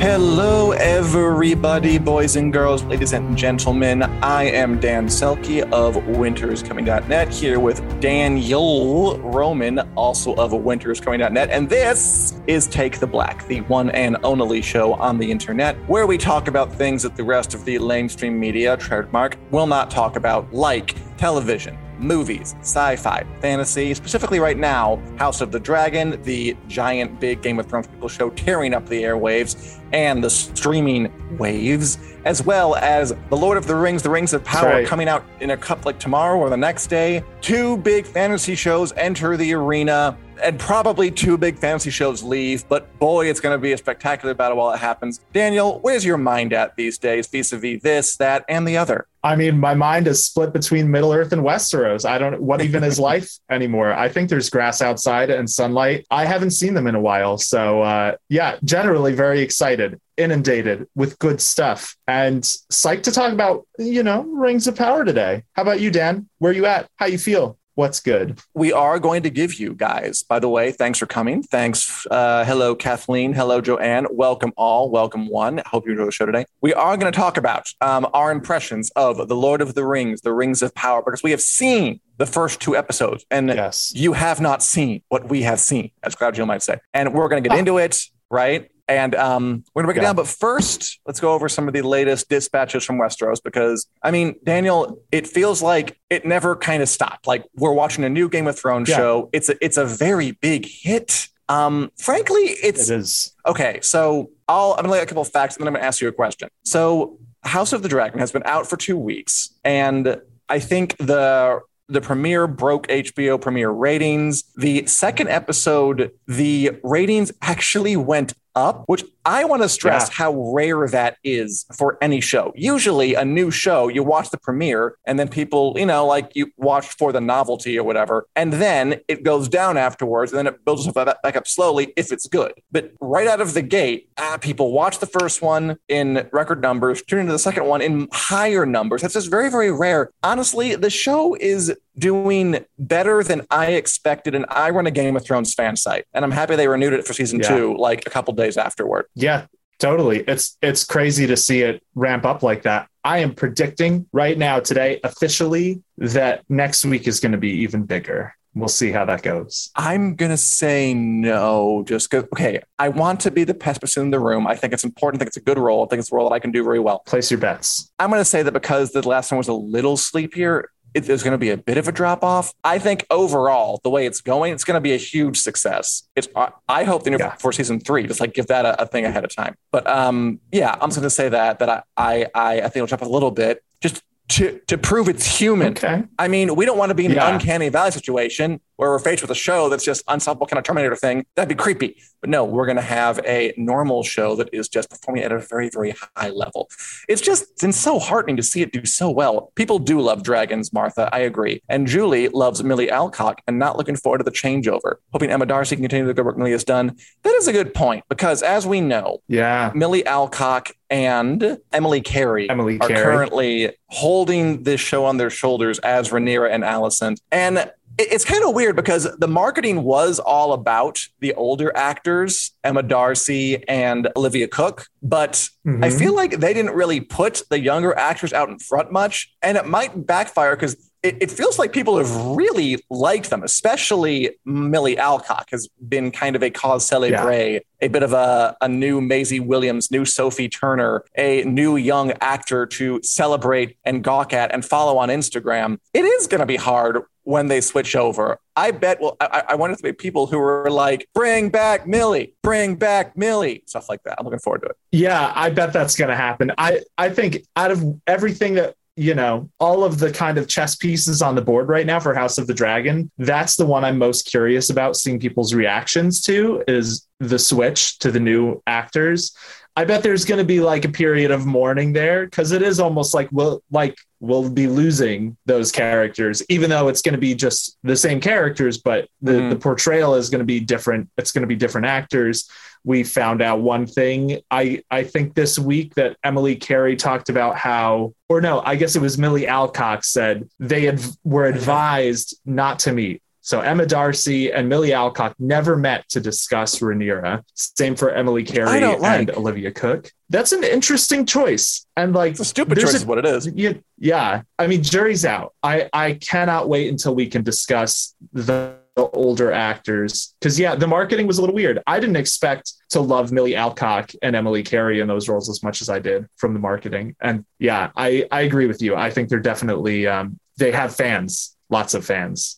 [0.00, 4.04] Hello, everybody, boys and girls, ladies and gentlemen.
[4.04, 11.50] I am Dan Selcke of WintersComing.net here with Daniel Roman, also of WintersComing.net.
[11.50, 16.06] And this is Take the Black, the one and only show on the internet where
[16.06, 20.14] we talk about things that the rest of the mainstream media, trademark, will not talk
[20.14, 26.56] about, like television movies, sci fi, fantasy, specifically right now, House of the Dragon, the
[26.68, 31.98] giant big Game of Thrones people show tearing up the airwaves, and the streaming waves,
[32.24, 34.86] as well as The Lord of the Rings, The Rings of Power right.
[34.86, 37.22] coming out in a cup like tomorrow or the next day.
[37.40, 40.16] Two big fantasy shows enter the arena.
[40.40, 44.34] And probably two big fantasy shows leave, but boy, it's going to be a spectacular
[44.34, 45.18] battle while it happens.
[45.32, 49.07] Daniel, where's your mind at these days vis a vis this, that, and the other?
[49.22, 52.08] I mean, my mind is split between Middle Earth and Westeros.
[52.08, 53.92] I don't what even is life anymore.
[53.92, 56.06] I think there's grass outside and sunlight.
[56.10, 57.38] I haven't seen them in a while.
[57.38, 63.66] So uh, yeah, generally very excited, inundated with good stuff, and psyched to talk about,
[63.78, 65.42] you know, Rings of Power today.
[65.54, 66.28] How about you, Dan?
[66.38, 66.88] Where you at?
[66.96, 67.57] How you feel?
[67.78, 68.40] What's good?
[68.54, 71.44] we are going to give you guys, by the way, thanks for coming.
[71.44, 72.04] Thanks.
[72.10, 73.34] Uh, hello, Kathleen.
[73.34, 74.08] Hello, Joanne.
[74.10, 74.90] Welcome all.
[74.90, 75.62] Welcome one.
[75.64, 76.44] Hope you enjoy the show today.
[76.60, 80.22] We are going to talk about um, our impressions of The Lord of the Rings,
[80.22, 83.92] The Rings of Power, because we have seen the first two episodes and Yes.
[83.94, 86.78] you have not seen what we have seen, as Claudio might say.
[86.92, 87.96] And we're going to get into it,
[88.28, 88.68] right?
[88.88, 90.16] And um, we're going to break it down.
[90.16, 94.36] But first, let's go over some of the latest dispatches from Westeros because, I mean,
[94.44, 97.26] Daniel, it feels like it never kind of stopped.
[97.26, 98.96] Like we're watching a new Game of Thrones Yeah.
[98.96, 99.30] show.
[99.32, 101.28] It's a, it's a very big hit.
[101.50, 103.34] Um, frankly, it's It is.
[103.46, 103.80] okay.
[103.82, 105.82] So I'll, I'm going to lay out a couple of facts and then I'm going
[105.82, 106.48] to ask you a question.
[106.64, 109.54] So House of the Dragon has been out for two weeks.
[109.64, 111.60] And I think the
[111.90, 114.42] the premiere broke HBO premiere ratings.
[114.56, 120.14] The second episode, the ratings actually went up, which I want to stress Yeah.
[120.14, 122.50] how rare that is for any show.
[122.56, 126.50] Usually, a new show, you watch the premiere and then people, you know, like you
[126.56, 130.64] watch for the novelty or whatever, and then it goes down afterwards and then it
[130.64, 132.52] builds itself back- back up slowly if it's good.
[132.72, 137.02] But right out of the gate, ah, people watch the first one in record numbers,
[137.02, 139.02] tune into the second one in higher numbers.
[139.02, 140.10] That's just very, very rare.
[140.22, 145.24] Honestly, the show is doing better than I expected, and I run a Game of
[145.24, 147.48] Thrones fan site, and I'm happy they renewed it for season Yeah.
[147.48, 149.06] two, like a couple days afterward.
[149.18, 149.46] Yeah,
[149.78, 150.20] totally.
[150.20, 152.88] It's it's crazy to see it ramp up like that.
[153.02, 157.84] I am predicting right now today officially that next week is going to be even
[157.84, 158.34] bigger.
[158.54, 159.70] We'll see how that goes.
[159.76, 162.24] I'm gonna say no, just because.
[162.32, 164.46] Okay, I want to be the pessimist in the room.
[164.48, 165.20] I think it's important.
[165.20, 165.84] I think it's a good role.
[165.84, 167.00] I think it's a role that I can do very well.
[167.00, 167.92] Place your bets.
[168.00, 171.38] I'm gonna say that because the last one was a little sleepier, it, there's gonna
[171.38, 172.52] be a bit of a drop off.
[172.64, 176.08] I think overall, the way it's going, it's gonna be a huge success.
[176.16, 176.28] It's.
[176.68, 177.34] I, hope the Yeah.
[177.36, 179.54] for season three, just like give that a, a thing ahead of time.
[179.70, 182.86] But um, yeah, I'm just gonna say that that I I I, I think it'll
[182.86, 184.02] drop a little bit just.
[184.32, 186.04] To, to prove it's human, Okay.
[186.18, 187.28] I mean, we don't want to be in Yeah.
[187.28, 190.64] an uncanny valley situation where we're faced with a show that's just unstoppable kind of
[190.64, 191.26] Terminator thing.
[191.34, 192.00] That'd be creepy.
[192.20, 195.38] But no, we're going to have a normal show that is just performing at a
[195.40, 196.68] very, very high level.
[197.08, 199.52] It's just been so heartening to see it do so well.
[199.56, 201.08] People do love dragons, Martha.
[201.12, 201.60] I agree.
[201.68, 204.96] And Julie loves Milly Alcock and not looking forward to the changeover.
[205.12, 206.96] Hoping Emma D'Arcy can continue the good work Milly has done.
[207.24, 209.72] That is a good point because as we know, Yeah.
[209.74, 213.02] Milly Alcock and Emily Carey Emily are Carey.
[213.02, 217.18] currently holding this show on their shoulders as Rhaenyra and Alicent.
[217.30, 222.82] And it's kind of weird because the marketing was all about the older actors, Emma
[222.82, 225.98] D'Arcy and Olivia Cooke, but I Mhm.
[225.98, 229.30] feel like they didn't really put the younger actors out in front much.
[229.42, 234.30] And it might backfire because it, it, feels like people have really liked them, especially
[234.44, 237.58] Milly Alcock has been kind of a cause celebre, yeah.
[237.80, 242.66] a bit of a, a new Maisie Williams, new Sophie Turner, a new young actor
[242.66, 245.78] to celebrate and gawk at and follow on Instagram.
[245.94, 248.40] It is going to be hard when they switch over.
[248.56, 249.02] I bet.
[249.02, 252.76] Well, I, I wonder if there be people who are like, "Bring back Milly, bring
[252.76, 254.16] back Milly," stuff like that.
[254.18, 254.76] I'm looking forward to it.
[254.92, 256.52] Yeah, I bet that's going to happen.
[256.56, 260.74] I I think out of everything that you know, all of the kind of chess
[260.74, 263.96] pieces on the board right now for House of the Dragon, that's the one I'm
[263.96, 269.36] most curious about seeing people's reactions to is the switch to the new actors.
[269.78, 272.80] I bet there's going to be like a period of mourning there because it is
[272.80, 277.32] almost like we'll like we'll be losing those characters, even though it's going to be
[277.36, 279.50] just the same characters, but the, mm.
[279.50, 281.08] the portrayal is going to be different.
[281.16, 282.50] It's going to be different actors
[282.82, 284.40] we found out one thing.
[284.50, 288.96] I I think this week that Emily Carey talked about how, or no, I guess
[288.96, 293.22] it was Milly Alcock said they were advised not to meet.
[293.48, 297.42] So Emma D'Arcy and Milly Alcock never met to discuss Rhaenyra.
[297.54, 299.20] Same for Emily Carey like.
[299.20, 300.12] and Olivia Cooke.
[300.28, 301.86] That's an interesting choice.
[301.96, 303.46] And like it's a stupid choice a, is what it is.
[303.46, 304.42] Yeah, yeah.
[304.58, 305.54] I mean, jury's out.
[305.62, 311.24] I I cannot wait until we can discuss the older actors because yeah the marketing
[311.24, 315.06] was a little weird i didn't expect to love milly alcock and emily carey in
[315.06, 318.66] those roles as much as i did from the marketing and yeah i i agree
[318.66, 322.57] with you i think they're definitely um, they have fans lots of fans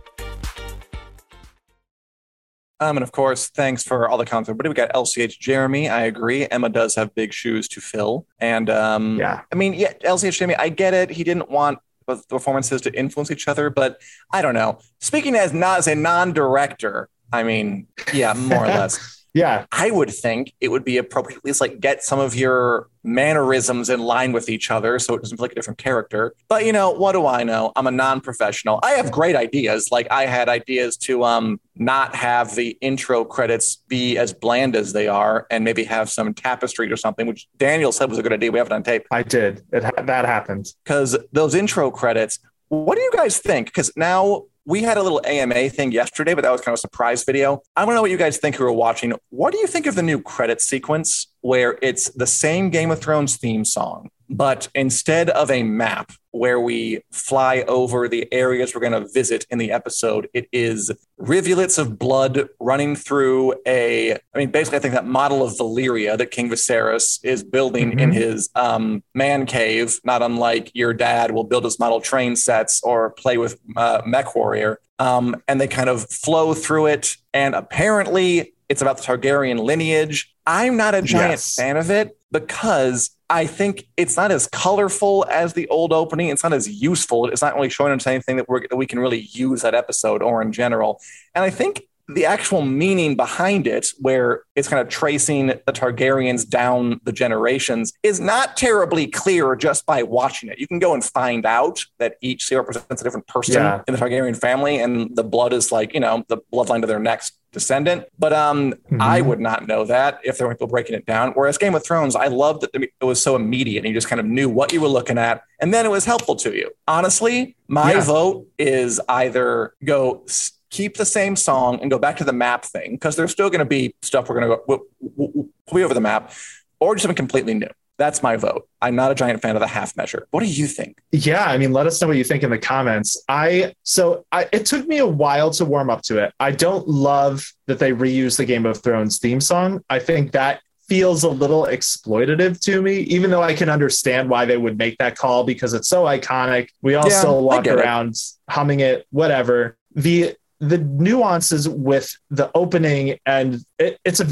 [2.81, 4.51] Um, and of course, thanks for all the comments.
[4.51, 5.87] But we got LCH Jeremy.
[5.87, 6.47] I agree.
[6.49, 8.25] Emma does have big shoes to fill.
[8.39, 11.11] And um, yeah, I mean, yeah, LCH Jeremy, I get it.
[11.11, 14.01] He didn't want the performances to influence each other, but
[14.33, 14.79] I don't know.
[14.99, 19.19] Speaking as not as a non-director, I mean, yeah, more or less.
[19.33, 19.65] Yeah.
[19.71, 23.89] I would think it would be appropriate at least like get some of your mannerisms
[23.89, 26.33] in line with each other so it doesn't feel like a different character.
[26.47, 27.71] But you know, what do I know?
[27.75, 28.79] I'm a non-professional.
[28.83, 29.89] I have great ideas.
[29.91, 34.93] Like I had ideas to um not have the intro credits be as bland as
[34.93, 38.33] they are and maybe have some tapestry or something, which Daniel said was a good
[38.33, 38.51] idea.
[38.51, 39.07] We have it on tape.
[39.11, 39.63] I did.
[39.71, 40.73] It ha- that happened.
[40.83, 43.67] Because those intro credits, what do you guys think?
[43.67, 46.81] Because now we had a little AMA thing yesterday, but that was kind of a
[46.81, 47.61] surprise video.
[47.75, 49.13] I want to know what you guys think who are watching.
[49.29, 52.99] What do you think of the new credit sequence where it's the same Game of
[52.99, 58.79] Thrones theme song, but instead of a map where we fly over the areas we're
[58.79, 64.37] going to visit in the episode, it is rivulets of blood running through a, I
[64.37, 67.99] mean, basically, I think that model of Valyria that King Viserys is building mm-hmm.
[67.99, 72.81] in his um, man cave, not unlike your dad will build his model train sets
[72.83, 74.79] or play with uh, Mech Warrior.
[74.97, 77.17] Um, and they kind of flow through it.
[77.33, 80.33] And apparently, it's about the Targaryen lineage.
[80.47, 81.55] I'm not a giant yes.
[81.55, 86.29] fan of it because I think it's not as colorful as the old opening.
[86.29, 87.27] It's not as useful.
[87.27, 90.41] It's not really showing us anything that, that we can really use that episode or
[90.41, 90.99] in general.
[91.33, 96.47] And I think the actual meaning behind it, where it's kind of tracing the Targaryens
[96.47, 100.59] down the generations, is not terribly clear just by watching it.
[100.59, 103.81] You can go and find out that each seal represents a different person yeah.
[103.87, 106.99] in the Targaryen family, and the blood is like, you know, the bloodline to their
[106.99, 108.05] next descendant.
[108.17, 109.01] But um, mm-hmm.
[109.01, 111.31] I would not know that if there were people breaking it down.
[111.33, 114.19] Whereas Game of Thrones, I loved that it was so immediate and you just kind
[114.19, 116.71] of knew what you were looking at, and then it was helpful to you.
[116.87, 118.01] Honestly, my yeah.
[118.01, 120.23] vote is either go
[120.71, 123.59] keep the same song and go back to the map thing because there's still going
[123.59, 124.81] to be stuff we're going to go we'll,
[125.15, 126.33] we'll, we'll over the map,
[126.79, 127.69] or just something completely new.
[127.97, 128.67] That's my vote.
[128.81, 130.27] I'm not a giant fan of the half measure.
[130.31, 130.97] What do you think?
[131.11, 133.21] Yeah, I mean, let us know what you think in the comments.
[133.29, 136.33] I so I, it took me a while to warm up to it.
[136.39, 139.83] I don't love that they reuse the Game of Thrones theme song.
[139.89, 144.45] I think that feels a little exploitative to me, even though I can understand why
[144.45, 146.69] they would make that call because it's so iconic.
[146.81, 148.19] We all yeah, still walk around it.
[148.49, 149.77] humming it, whatever.
[149.93, 154.27] The the nuances with the opening and it, it's a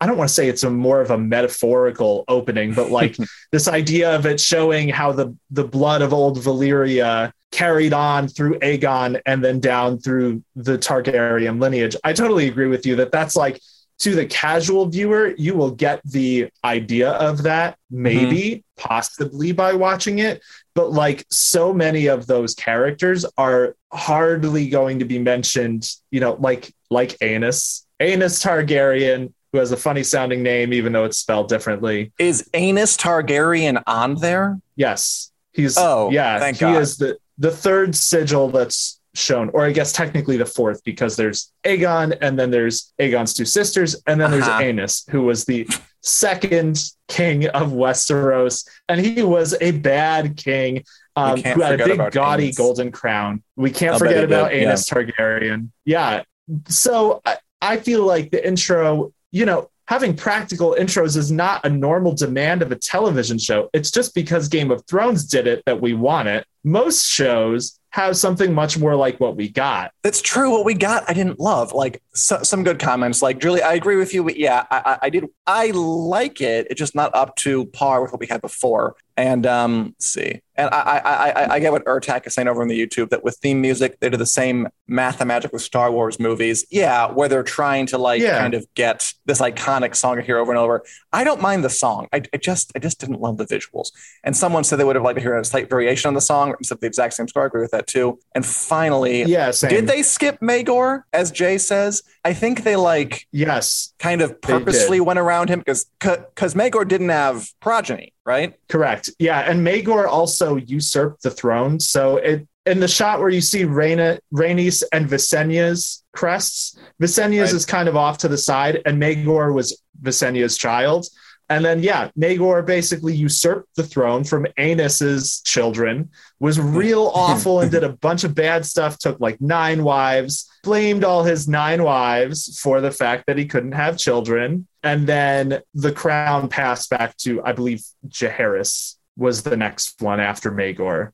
[0.00, 3.16] I don't want to say it's a more of a metaphorical opening, but like
[3.52, 8.58] this idea of it showing how the the blood of old Valyria carried on through
[8.60, 11.94] Aegon and then down through the Targaryen lineage.
[12.02, 13.60] I totally agree with you that that's like
[14.00, 18.88] to the casual viewer, you will get the idea of that maybe mm-hmm.
[18.88, 20.42] possibly by watching it.
[20.74, 26.34] But like so many of those characters are hardly going to be mentioned, you know,
[26.34, 31.48] like like Aenys, Aenys Targaryen, who has a funny sounding name, even though it's spelled
[31.48, 32.12] differently.
[32.18, 34.60] Is Aenys Targaryen on there?
[34.76, 35.32] Yes.
[35.52, 36.80] He's Oh, yeah, thank he God.
[36.80, 41.52] is the the third sigil that's shown, or I guess technically the fourth, because there's
[41.64, 44.62] Aegon, and then there's Aegon's two sisters, and then there's Uh-huh.
[44.62, 45.66] Aenys, who was the
[46.02, 50.84] second king of Westeros, and he was a bad king.
[51.16, 52.56] Um, who had a big gaudy Aenys.
[52.56, 53.42] golden crown.
[53.56, 54.72] We can't I'll forget about did, yeah.
[54.74, 55.70] Targaryen.
[55.84, 56.22] Yeah.
[56.68, 61.68] So I, I feel like the intro, you know, having practical intros is not a
[61.68, 63.68] normal demand of a television show.
[63.72, 66.46] It's just because Game of Thrones did it that we want it.
[66.64, 69.90] Most shows have something much more like what we got.
[70.04, 70.48] That's true.
[70.50, 71.72] What we got, I didn't love.
[71.72, 73.20] Like so, some good comments.
[73.20, 74.22] Like Julie, I agree with you.
[74.22, 75.26] But yeah, I, I, I did.
[75.46, 76.68] I like it.
[76.70, 78.94] It's just not up to par with what we had before.
[79.16, 80.40] And um, let's see.
[80.54, 83.10] And I, I, I, I- I get what Urtak is saying over on the YouTube
[83.10, 86.64] that with theme music, they do the same math and magic with Star Wars movies.
[86.70, 88.38] Yeah, where they're trying to like Yeah.
[88.38, 90.84] kind of get this iconic song hear over and over.
[91.12, 92.06] I don't mind the song.
[92.12, 93.88] I, I just, I just didn't love the visuals.
[94.22, 96.49] And someone said they would have liked to hear a slight variation on the song
[96.70, 97.42] of the exact same score.
[97.42, 98.18] I agree with that too.
[98.34, 99.70] And finally, Yeah, same.
[99.70, 102.02] did they skip Maegor, as Jay says?
[102.24, 107.08] I think they like Yes, kind of purposely went around him because because Maegor didn't
[107.10, 108.54] have progeny, right?
[108.68, 109.10] correct.
[109.18, 111.80] Yeah, and Maegor also usurped the throne.
[111.80, 117.54] So it in the shot where you see Rhaena, Rhaenys and Visenya's crests, Visenya's Right.
[117.54, 121.06] is kind of off to the side, and Maegor was Visenya's child.
[121.50, 127.70] And then, yeah, Maegor basically usurped the throne from Aenys's children, was real awful and
[127.70, 132.58] did a bunch of bad stuff, took like nine wives, blamed all his nine wives
[132.60, 134.68] for the fact that he couldn't have children.
[134.84, 140.50] And then the crown passed back to, I believe, Jaehaerys was the next one after
[140.50, 141.10] Maegor.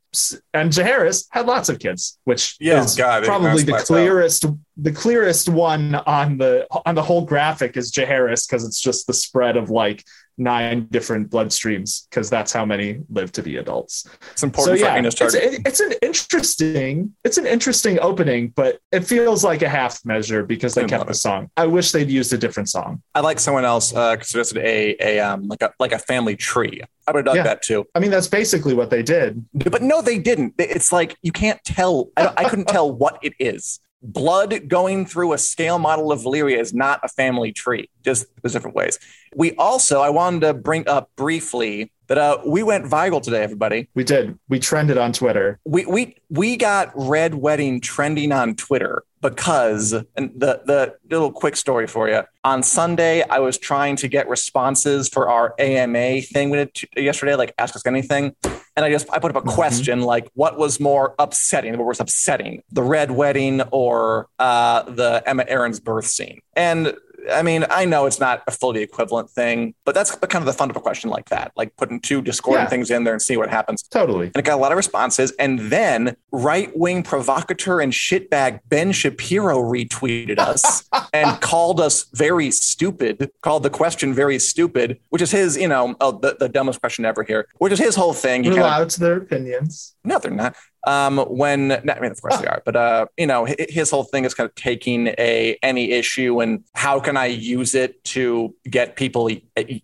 [0.55, 4.45] And Jaehaerys had lots of kids, which Yeah, is God, probably the clearest
[4.77, 9.13] the clearest one on the on the whole graphic is Jaehaerys because it's just the
[9.13, 10.05] spread of like
[10.39, 14.07] nine different bloodstreams because that's how many live to be adults.
[14.33, 19.01] It's important so yeah, it's, it- it's an interesting it's an interesting opening, but it
[19.05, 21.51] feels like a half measure because they I kept the song.
[21.57, 23.03] I wish they'd used a different song.
[23.15, 26.83] I like someone else uh, suggested a a um like a like a family tree.
[27.07, 27.43] I would have done Yeah.
[27.45, 27.87] that too.
[27.95, 29.45] I mean, that's basically what they did.
[29.55, 30.55] But no, they didn't.
[30.59, 32.11] It's like you can't tell.
[32.17, 33.81] I, I couldn't tell what it is.
[34.03, 37.89] Blood going through a scale model of Valyria is not a family tree.
[38.05, 38.99] Just there's different ways.
[39.35, 43.89] We also, I wanted to bring up briefly that uh, we went viral today, everybody.
[43.95, 44.39] We did.
[44.49, 45.59] We trended on Twitter.
[45.65, 51.57] We we we got Red Wedding trending on Twitter because and the the little quick
[51.57, 52.23] story for you.
[52.45, 57.35] On Sunday, I was trying to get responses for our AMA thing we did yesterday,
[57.35, 58.35] like ask us anything.
[58.77, 59.55] And I just I put up a Mhm.
[59.55, 61.77] question like, what was more upsetting?
[61.79, 66.41] What was upsetting, the Red Wedding or uh, the Aemma Arryn's birth scene?
[66.55, 66.95] And
[67.33, 70.53] I mean, I know it's not a fully equivalent thing, but that's kind of the
[70.53, 72.71] fun of a question like that, like putting two discordant Yeah.
[72.71, 74.27] things in there and see what happens Totally.
[74.27, 75.33] and it got a lot of responses.
[75.39, 82.51] And then right wing provocateur and shitbag Ben Shapiro retweeted us and called us very
[82.51, 86.81] stupid, called the question very stupid, which is his, you know, oh, the, the dumbest
[86.81, 88.45] question ever here, which is his whole thing.
[88.45, 89.95] He We're allowed to their opinions.
[90.05, 90.55] no, they're not.
[90.87, 94.25] Um, when I mean, of course they are, but uh, you know, his whole thing
[94.25, 98.95] is kind of taking a any issue and how can I use it to get
[98.97, 99.29] people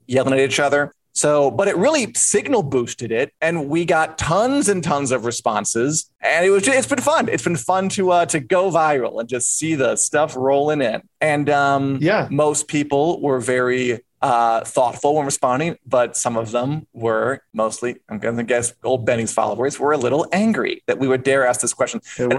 [0.07, 0.95] yelling at each other.
[1.15, 6.11] So, but it really signal boosted it, and we got tons and tons of responses,
[6.23, 7.29] and it was just, it's been fun.
[7.29, 11.03] It's been fun to uh, to go viral and just see the stuff rolling in.
[11.21, 12.29] And um, Yeah.
[12.31, 18.19] most people were very uh, thoughtful when responding, but some of them were mostly, I'm
[18.19, 21.61] going to guess, old Benny's followers were a little angry that we would dare ask
[21.61, 22.00] this question.
[22.19, 22.33] And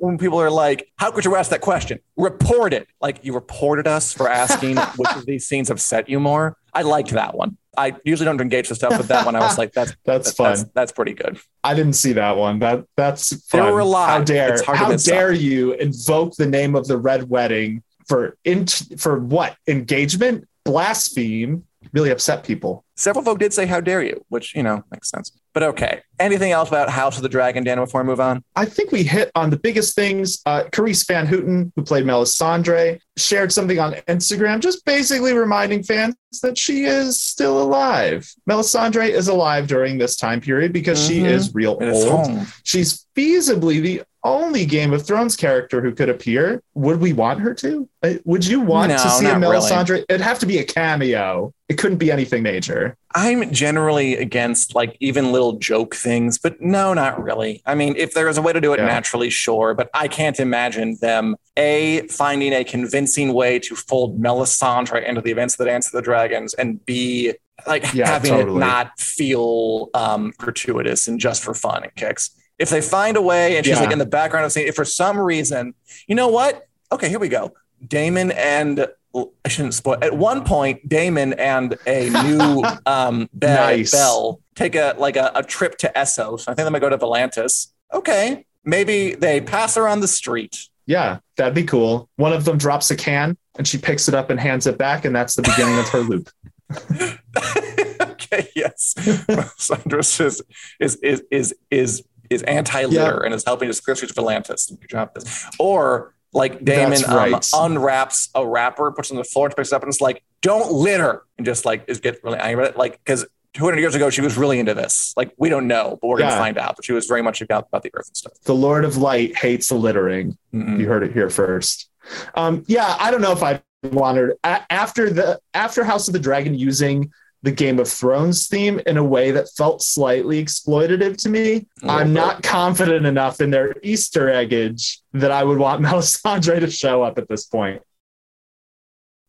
[0.00, 2.86] when people are like, "How could you ask that question?" Report it.
[3.00, 6.56] Like you reported us for asking which of these scenes upset you more.
[6.72, 7.56] I liked that one.
[7.76, 10.36] I usually don't engage with stuff, but that one I was like, "That's That's that-
[10.36, 10.50] fun.
[10.56, 12.60] That's, that's pretty good." I didn't see that one.
[12.60, 13.72] That that's There fun.
[13.72, 14.08] were a lot.
[14.10, 17.82] How dare It's hard to how dare you invoke the name of the Red Wedding
[18.06, 18.66] for in,
[18.98, 20.46] for what engagement?
[20.64, 21.64] Blaspheme.
[21.92, 22.84] Really upset people.
[22.96, 25.32] Several folk did say, "How dare you?" Which you know makes sense.
[25.52, 26.00] But okay.
[26.18, 27.78] Anything else about House of the Dragon, Dan?
[27.78, 30.40] Before I move on, I think we hit on the biggest things.
[30.46, 36.16] Uh, Carice Van Houten, who played Melisandre, shared something on Instagram, just basically reminding fans
[36.42, 38.28] that she is still alive.
[38.50, 41.30] Melisandre is alive during this time period because she Mhm.
[41.30, 42.26] is real it is old.
[42.26, 42.46] home.
[42.64, 46.62] She's feasibly the only Game of Thrones character who could appear.
[46.74, 47.88] Would we want her to?
[48.02, 49.56] Uh, Would you want No, to see a not really.
[49.58, 50.04] Melisandre?
[50.08, 51.52] It'd have to be a cameo.
[51.68, 52.83] It couldn't be anything major.
[52.84, 52.96] Either.
[53.14, 57.62] I'm generally against like even little joke things, but no, not really.
[57.64, 58.86] I mean, if there is a way to do it Yeah.
[58.86, 65.06] naturally, sure, but I can't imagine them a finding a convincing way to fold Melisandre
[65.06, 67.32] into the events of the Dance of the Dragons, and b
[67.66, 68.56] like Yeah, having totally.
[68.56, 72.30] it not feel um, gratuitous and just for fun and kicks.
[72.58, 73.84] If they find a way, and she's Yeah.
[73.84, 75.74] like in the background of saying, if for some reason,
[76.06, 76.66] you know what?
[76.92, 77.52] Okay, here we go.
[77.86, 79.98] Daemon and I shouldn't spoil.
[80.02, 83.92] At one point, Daemon and a new um, Be- Nice.
[83.92, 86.48] Belle take a like a, a trip to Essos.
[86.48, 87.68] I think they might go to Volantis.
[87.92, 90.68] Okay, maybe they pass her on the street.
[90.86, 92.08] Yeah, that'd be cool.
[92.16, 95.04] One of them drops a can and she picks it up and hands it back,
[95.04, 96.28] and that's the beginning of her loop.
[98.10, 98.94] okay, yes.
[98.96, 100.42] Sandros is
[100.80, 104.68] is is is is, is anti-litter and is helping streets of Volantis.
[104.80, 105.14] Good job.
[105.14, 105.46] This.
[105.58, 109.72] Or like Daemon That's um, unwraps a wrapper, puts it on the floor, and picks
[109.72, 112.64] it up, and it's like, "Don't litter," and just like is get really angry.
[112.64, 112.78] about it.
[112.78, 113.24] Like because
[113.54, 115.14] 200 years ago, she was really into this.
[115.16, 116.76] Like we don't know, but we're gonna find out.
[116.76, 118.32] But she was very much about about the earth and stuff.
[118.44, 120.36] The Lord of Light hates littering.
[120.52, 120.80] Mhm.
[120.80, 121.88] You heard it here first.
[122.34, 126.54] Um, yeah, I don't know if I wanted after the after House of the Dragon
[126.54, 127.12] using
[127.44, 131.66] the Game of Thrones theme in a way that felt slightly exploitative to me.
[131.82, 132.14] I'm bit.
[132.14, 137.18] not confident enough in their Easter eggage that I would want Melisandre to show up
[137.18, 137.82] at this point.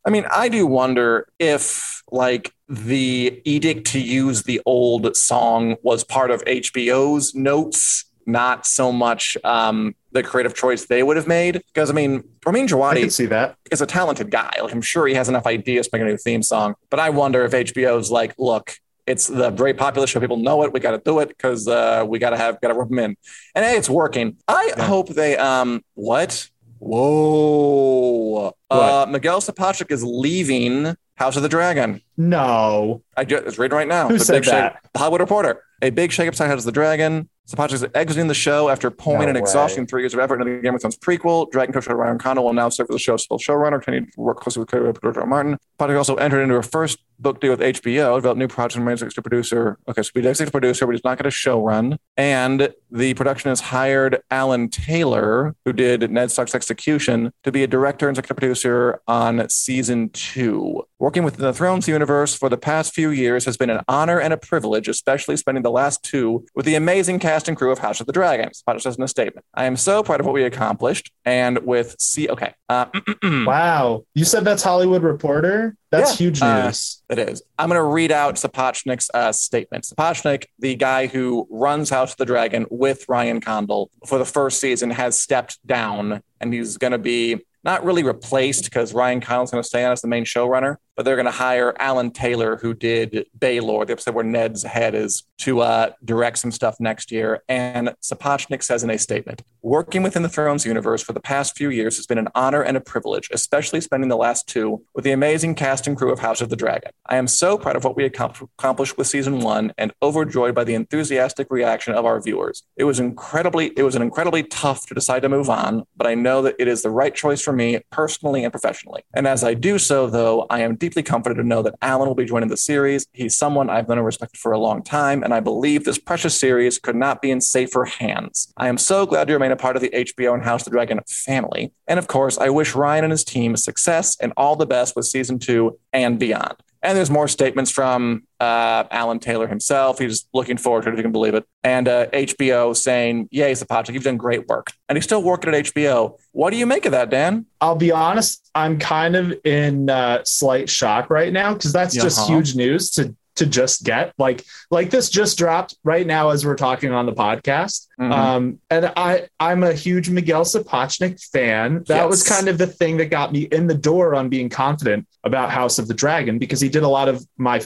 [0.06, 6.02] I mean, I do wonder if like the edict to use the old song was
[6.02, 11.62] part of HBO's notes, not so much um, the creative choice they would have made.
[11.72, 13.56] Because I mean, Ramin Djawadi see that.
[13.70, 14.50] is a talented guy.
[14.60, 16.74] Like I'm sure he has enough ideas to make a new theme song.
[16.90, 20.18] But I wonder if HBO's like, look, it's the very popular show.
[20.18, 20.72] People know it.
[20.72, 22.98] We got to do it because uh, we got to have got to rub them
[22.98, 23.16] in.
[23.54, 24.36] And hey, it's working.
[24.48, 24.84] I Yeah.
[24.84, 26.48] hope they um what?
[26.78, 28.54] Whoa!
[28.70, 32.02] Uh, Miguel Sapochnik is leaving House of the Dragon.
[32.16, 33.02] No.
[33.16, 34.08] I just it's reading right now.
[34.08, 34.80] Who The said big shake- that?
[34.92, 35.62] the Hollywood Reporter.
[35.82, 37.28] A big shakeup House of the Dragon.
[37.46, 39.40] Sapochnik is exiting the show after pouring No and way.
[39.40, 41.48] exhausting three years of effort into the Game of Thrones prequel.
[41.52, 44.40] Dragon coach Ryan Condal will now serve as the show's sole showrunner, continuing to work
[44.40, 45.16] closely with George.
[45.28, 45.56] Martin.
[45.78, 49.00] Sapochnik also entered into her first book deal with HBO, developed new projects and remains
[49.02, 49.78] executive producer.
[49.88, 51.98] Okay, so he's executive producer, but he's not going to show run.
[52.16, 57.66] And the production has hired Alan Taylor, who did Ned Stark's Execution, to be a
[57.68, 60.82] director and executive producer on season two.
[60.98, 64.32] Working within the Thrones universe for the past few years has been an honor and
[64.32, 68.00] a privilege, especially spending the last two with the amazing cast and crew of House
[68.00, 68.62] of the Dragons.
[68.64, 71.10] Potter says in a statement, I am so proud of what we accomplished.
[71.24, 72.54] And with C, okay.
[72.68, 72.86] Uh,
[73.46, 74.04] Wow.
[74.14, 75.76] You said that's Hollywood Reporter?
[75.90, 76.16] That's Yeah.
[76.26, 77.02] huge Uh, news.
[77.08, 77.42] It is.
[77.58, 79.84] I'm going to read out Sapochnik's uh, statement.
[79.84, 84.60] Sapochnik, the guy who runs House of the Dragon with Ryan Condal for the first
[84.60, 89.50] season, has stepped down and he's going to be not really replaced because Ryan Condal's
[89.50, 92.56] going to stay on as the main showrunner, but they're going to hire Alan Taylor,
[92.56, 97.12] who did Baelor, the episode where Ned's head is, to uh, direct some stuff next
[97.12, 97.42] year.
[97.48, 101.70] And Sapochnik says in a statement, working within the Thrones universe for the past few
[101.70, 105.12] years has been an honor and a privilege, especially spending the last two with the
[105.12, 106.90] amazing cast and crew of House of the Dragon.
[107.06, 110.74] I am so proud of what we accomplished with season one and overjoyed by the
[110.74, 112.62] enthusiastic reaction of our viewers.
[112.76, 116.14] It was incredibly, it was an incredibly tough to decide to move on, but I
[116.14, 119.02] know that it is the right choice for me personally and professionally.
[119.14, 122.14] And as I do so, though, I am deeply comforted to know that Alan will
[122.14, 123.08] be joining the series.
[123.12, 126.38] He's someone I've known and respected for a long time, and I believe this precious
[126.38, 128.52] series could not be in safer hands.
[128.56, 130.70] I am so glad to remain a part of the HBO and House of the
[130.70, 131.72] Dragon family.
[131.88, 135.06] And of course, I wish Ryan and his team success and all the best with
[135.06, 136.54] season two and beyond.
[136.84, 139.98] And there's more statements from uh, Alan Taylor himself.
[139.98, 141.44] He's looking forward to it, if you can believe it.
[141.64, 144.72] And uh, HBO saying, Yay, Sapochnik, you've done great work.
[144.88, 146.18] And he's still working at HBO.
[146.32, 147.46] What do you make of that, Dan?
[147.60, 152.18] I'll be honest, I'm kind of in uh, slight shock right now because that's just
[152.18, 152.34] Uh-huh.
[152.36, 154.12] huge news to to just get.
[154.18, 157.86] Like like this just dropped right now as we're talking on the podcast.
[158.00, 158.12] Mhm.
[158.12, 161.84] Um, and I I'm a huge Miguel Sapochnik fan.
[161.86, 165.06] That was kind of the thing that got me in the door on being confident
[165.24, 167.62] about House of the Dragon because he did a lot of my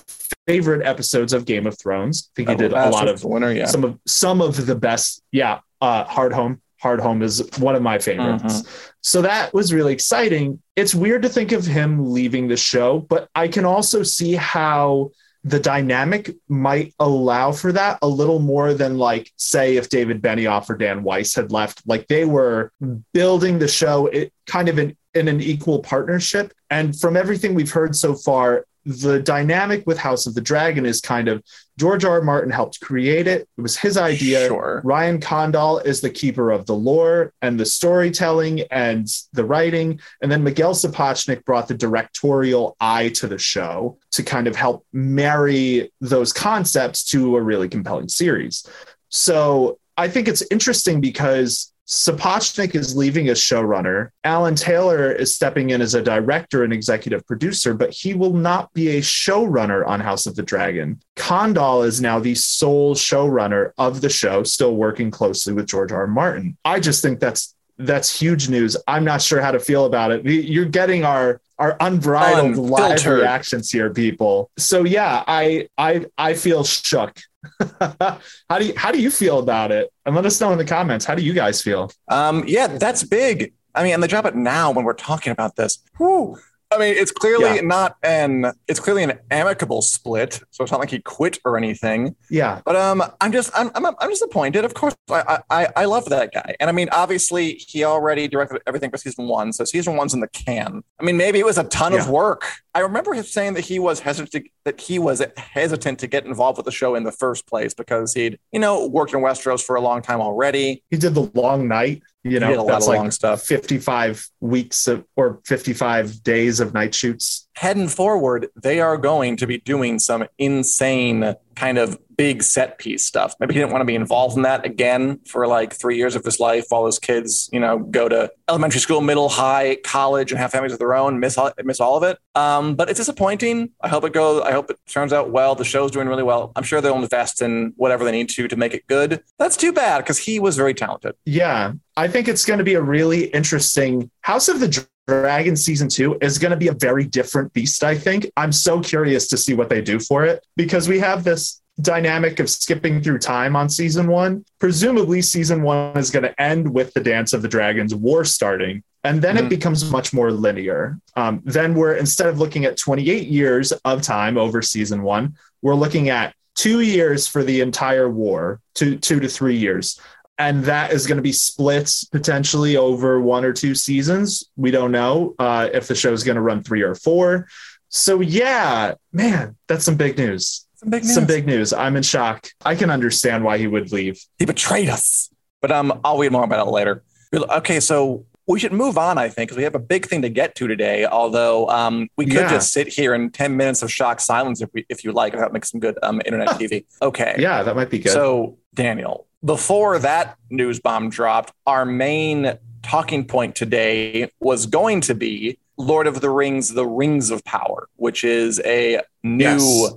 [0.46, 2.30] favorite episodes of Game of Thrones.
[2.30, 3.66] I think he did a lot of the winner, yeah.
[3.66, 5.22] some of some of the best.
[5.32, 6.60] Yeah, uh, Hard Home.
[6.80, 8.62] Hard Home is one of my favorites.
[8.62, 8.90] Mm-hmm.
[9.02, 10.62] So that was really exciting.
[10.76, 15.10] It's weird to think of him leaving the show, but I can also see how
[15.42, 20.68] the dynamic might allow for that a little more than like say if David Benioff
[20.68, 21.82] or Dan Weiss had left.
[21.86, 22.72] Like they were
[23.14, 26.52] building the show it kind of in, in an equal partnership.
[26.68, 31.00] And from everything we've heard so far the dynamic with House of the Dragon is
[31.00, 31.42] kind of
[31.80, 32.10] George R.
[32.16, 32.20] R.
[32.20, 33.48] Martin helped create it.
[33.56, 34.46] It was his idea.
[34.46, 34.82] Sure.
[34.84, 39.98] Ryan Condal is the keeper of the lore and the storytelling and the writing.
[40.20, 44.84] And then Miguel Sapochnik brought the directorial eye to the show to kind of help
[44.92, 48.66] marry those concepts to a really compelling series.
[49.08, 54.10] So I think it's interesting because Sapochnik is leaving as showrunner.
[54.22, 58.72] Alan Taylor is stepping in as a director and executive producer, but he will not
[58.74, 61.02] be a showrunner on House of the Dragon.
[61.16, 66.02] Condal is now the sole showrunner of the show, still working closely with George R.
[66.02, 66.06] R.
[66.06, 66.56] Martin.
[66.64, 68.76] I just think that's that's huge news.
[68.86, 70.24] I'm not sure how to feel about it.
[70.24, 74.50] You're getting our our unbridled live reactions here, people.
[74.58, 77.18] So yeah, I I I feel shook.
[77.80, 79.90] how do you how do you feel about it?
[80.06, 81.04] And let us know in the comments.
[81.04, 81.90] How do you guys feel?
[82.08, 83.52] Um, yeah, that's big.
[83.74, 85.78] I mean, and they drop it now when we're talking about this.
[85.98, 86.38] Whew.
[86.72, 87.62] I mean, it's clearly Yeah.
[87.62, 92.14] not an it's clearly an amicable split, so it's not like he quit or anything.
[92.28, 94.64] Yeah, But um, I'm just I'm I'm, I'm disappointed.
[94.64, 98.62] Of course, I, I I love that guy, and I mean, obviously, he already directed
[98.68, 100.82] everything for season one, so season one's in the can.
[101.00, 102.44] I mean, maybe it was a ton of work.
[102.74, 106.24] I remember him saying that he was hesitant to, that he was hesitant to get
[106.24, 109.62] involved with the show in the first place because he'd you know worked in Westeros
[109.64, 110.82] for a long time already.
[110.90, 112.02] he did the long night.
[112.22, 113.42] You know, did a lot that's like long stuff.
[113.42, 117.48] 55 weeks of, or 55 days of night shoots.
[117.60, 123.04] Heading forward, they are going to be doing some insane kind of big set piece
[123.04, 123.34] stuff.
[123.38, 126.24] Maybe he didn't want to be involved in that again for like three years of
[126.24, 130.38] his life while his kids, you know, go to elementary school, middle, high, college, and
[130.38, 131.20] have families of their own.
[131.20, 132.18] Miss all, miss all of it.
[132.34, 133.72] Um, but it's disappointing.
[133.82, 134.40] I hope it goes.
[134.42, 135.54] I hope it turns out well.
[135.54, 136.52] The show's doing really well.
[136.56, 139.22] I'm sure they'll invest in whatever they need to to make it good.
[139.38, 141.14] That's too bad because he was very talented.
[141.26, 145.88] Yeah, I think it's going to be a really interesting House of the Dragon season
[145.88, 147.82] two is going to be a very different beast.
[147.82, 151.24] I think I'm so curious to see what they do for it because we have
[151.24, 154.44] this dynamic of skipping through time on season one.
[154.58, 158.82] Presumably, season one is going to end with the Dance of the Dragons war starting.
[159.02, 159.46] And then Mhm.
[159.46, 160.98] it becomes much more linear.
[161.16, 165.74] Um, then we're instead of looking at 28 years of time over season one, we're
[165.74, 169.98] looking at two years for the entire war, two two to three years
[170.40, 174.50] and that is going to be split potentially over one or two seasons.
[174.56, 177.46] We don't know uh, if the show is going to run three or four.
[177.90, 180.66] So yeah, man, that's some big news.
[180.76, 181.14] Some big news.
[181.14, 181.74] Some big news.
[181.74, 182.48] I'm in shock.
[182.64, 184.18] I can understand why he would leave.
[184.38, 185.28] He betrayed us.
[185.60, 187.02] But um, I'll read more about it later.
[187.34, 190.30] Okay, so we should move on, I think, because we have a big thing to
[190.30, 191.04] get to today.
[191.04, 192.48] Although um, we could Yeah.
[192.48, 195.34] just sit here in 10 minutes of shocked silence if, we, if you like.
[195.34, 196.86] That makes some good um, internet TV.
[197.02, 197.36] Okay.
[197.38, 198.12] Yeah, that might be good.
[198.12, 205.14] So, Daniel, before that news bomb dropped, our main talking point today was going to
[205.14, 209.94] be Lord of the Rings, The Rings of Power, which is a new Yes.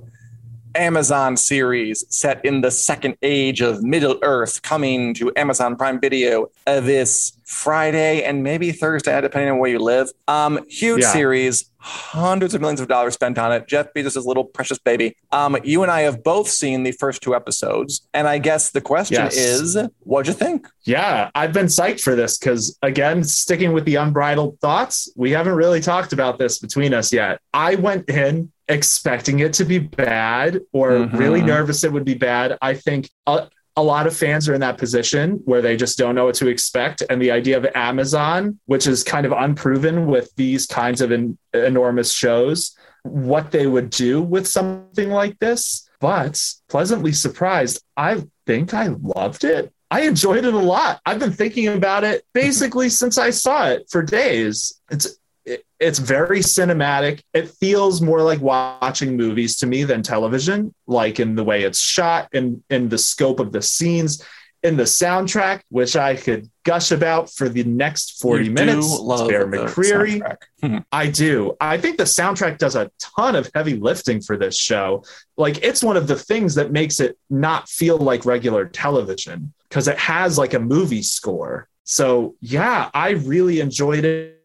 [0.74, 6.50] Amazon series set in the second age of Middle Earth coming to Amazon Prime Video
[6.66, 10.08] uh, this Friday and maybe Thursday, depending on where you live.
[10.28, 11.12] Um, huge Yeah.
[11.12, 13.68] series, hundreds of millions of dollars spent on it.
[13.68, 15.16] Jeff Bezos' little precious baby.
[15.32, 18.80] Um, you and I have both seen the first two episodes, and I guess the
[18.80, 19.36] question Yes.
[19.36, 20.66] is, what'd you think?
[20.84, 25.54] yeah, I've been psyched for this because, again, sticking with the unbridled thoughts, we haven't
[25.54, 27.38] really talked about this between us yet.
[27.52, 31.18] I went in expecting it to be bad or Mhm.
[31.18, 32.56] really nervous it would be bad.
[32.62, 36.14] I think a, a lot of fans are in that position where they just don't
[36.14, 37.02] know what to expect.
[37.10, 41.36] And the idea of Amazon, which is kind of unproven with these kinds of en-
[41.52, 45.88] enormous shows, what they would do with something like this.
[46.00, 49.72] But pleasantly surprised, I think I loved it.
[49.90, 51.00] I enjoyed it a lot.
[51.06, 54.80] I've been thinking about it basically since I saw it for days.
[54.90, 57.20] It's it, it's very cinematic.
[57.32, 61.80] It feels more like watching movies to me than television, like in the way it's
[61.80, 64.24] shot and in the scope of the scenes,
[64.62, 68.88] in the soundtrack, which I could gush about for the next 40 You minutes.
[68.98, 70.36] Love Bear McCreary.
[70.92, 71.54] I do.
[71.60, 75.04] I think the soundtrack does a ton of heavy lifting for this show.
[75.36, 79.86] Like it's one of the things that makes it not feel like regular television because
[79.86, 81.68] it has like a movie score.
[81.84, 84.43] So yeah, I really enjoyed it.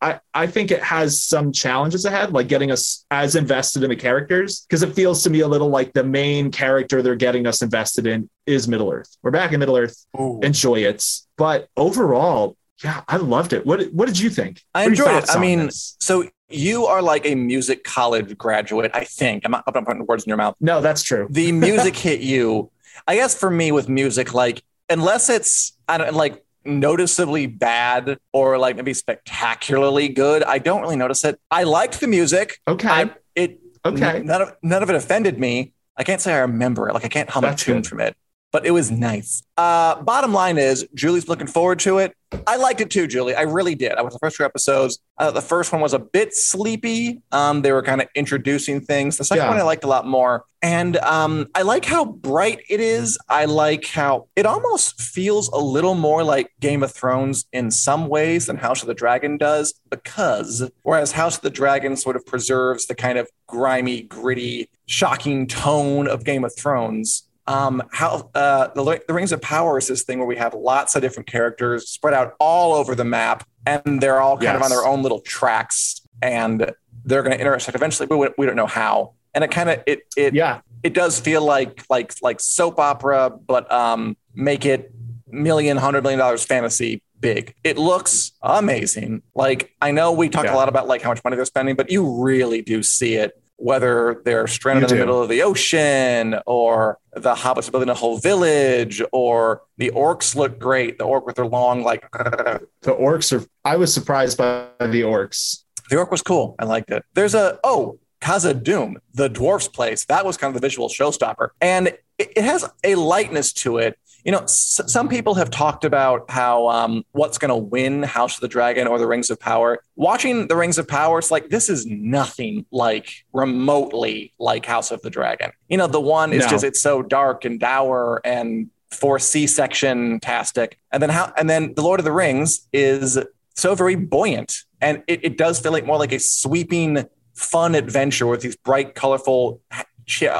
[0.00, 3.96] I, I think it has some challenges ahead, like getting us as invested in the
[3.96, 7.60] characters, because it feels to me a little like the main character they're getting us
[7.60, 9.16] invested in is Middle Earth.
[9.22, 10.40] We're back in Middle Earth, Ooh.
[10.42, 11.04] enjoy it.
[11.36, 13.66] But overall, yeah, I loved it.
[13.66, 14.62] What what did you think?
[14.74, 15.30] I What enjoyed it.
[15.30, 15.96] I mean, this?
[16.00, 19.42] So you are like a music college graduate, I think.
[19.44, 20.54] I'm not, I'm not putting words in your mouth.
[20.60, 21.26] No, that's true.
[21.30, 22.70] The music hit you.
[23.06, 28.58] I guess for me with music, like unless it's I don't like noticeably bad or
[28.58, 31.40] like maybe spectacularly good, I don't really notice it.
[31.50, 32.60] I liked the music.
[32.68, 32.88] Okay.
[32.88, 34.22] I, it Okay.
[34.24, 35.72] None of none of it offended me.
[35.96, 36.94] I can't say I remember it.
[36.94, 37.86] Like I can't hum a tune good.
[37.86, 38.16] from it,
[38.52, 39.42] but it was nice.
[39.56, 42.14] Uh, bottom line is Julie's looking forward to it.
[42.46, 43.34] I liked it too, Julie.
[43.34, 43.92] I really did.
[43.92, 44.98] I watched the first two episodes.
[45.18, 47.20] I thought the first one was a bit sleepy.
[47.32, 49.16] Um, they were kind of introducing things.
[49.18, 49.48] The second Yeah.
[49.50, 50.44] one I liked a lot more.
[50.62, 53.18] And um, I like how bright it is.
[53.28, 58.06] I like how it almost feels a little more like Game of Thrones in some
[58.08, 62.24] ways than House of the Dragon does, because whereas House of the Dragon sort of
[62.26, 67.24] preserves the kind of grimy, gritty, shocking tone of Game of Thrones.
[67.50, 70.94] Um, how uh, the, the Rings of Power is this thing where we have lots
[70.94, 74.70] of different characters spread out all over the map, and they're all kind of on
[74.70, 76.70] their own little tracks, and
[77.04, 79.14] they're going to intersect eventually, but we, we don't know how.
[79.34, 80.60] And it kind of it it Yeah.
[80.82, 84.92] it does feel like like like soap opera, but um, make it
[85.28, 87.54] million, hundred million dollars fantasy big.
[87.64, 89.22] It looks amazing.
[89.34, 90.54] Like I know we talked Yeah.
[90.54, 93.39] a lot about like how much money they're spending, but you really do see it.
[93.62, 97.90] Whether they're stranded You in the middle of the ocean, or the hobbits are building
[97.90, 100.96] a whole village, or the orcs look great.
[100.96, 103.46] The orc with their long like The orcs are.
[103.64, 105.64] I was surprised by the orcs.
[105.90, 106.54] The orc was cool.
[106.58, 107.04] I liked it.
[107.12, 110.04] There's a oh Khazad-dûm, the dwarf's place.
[110.06, 113.98] That was kind of the visual showstopper, and it, it has a lightness to it.
[114.24, 118.36] You know, s- some people have talked about how um, what's going to win House
[118.36, 119.82] of the Dragon or the Rings of Power.
[119.96, 125.00] Watching the Rings of Power, it's like this is nothing like remotely like House of
[125.02, 125.52] the Dragon.
[125.68, 126.48] You know, the one is No.
[126.50, 131.74] just it's so dark and dour and for C-section tastic, and then how and then
[131.74, 133.18] the Lord of the Rings is
[133.54, 137.04] so very buoyant and it, it does feel like more like a sweeping
[137.34, 139.60] fun adventure with these bright colorful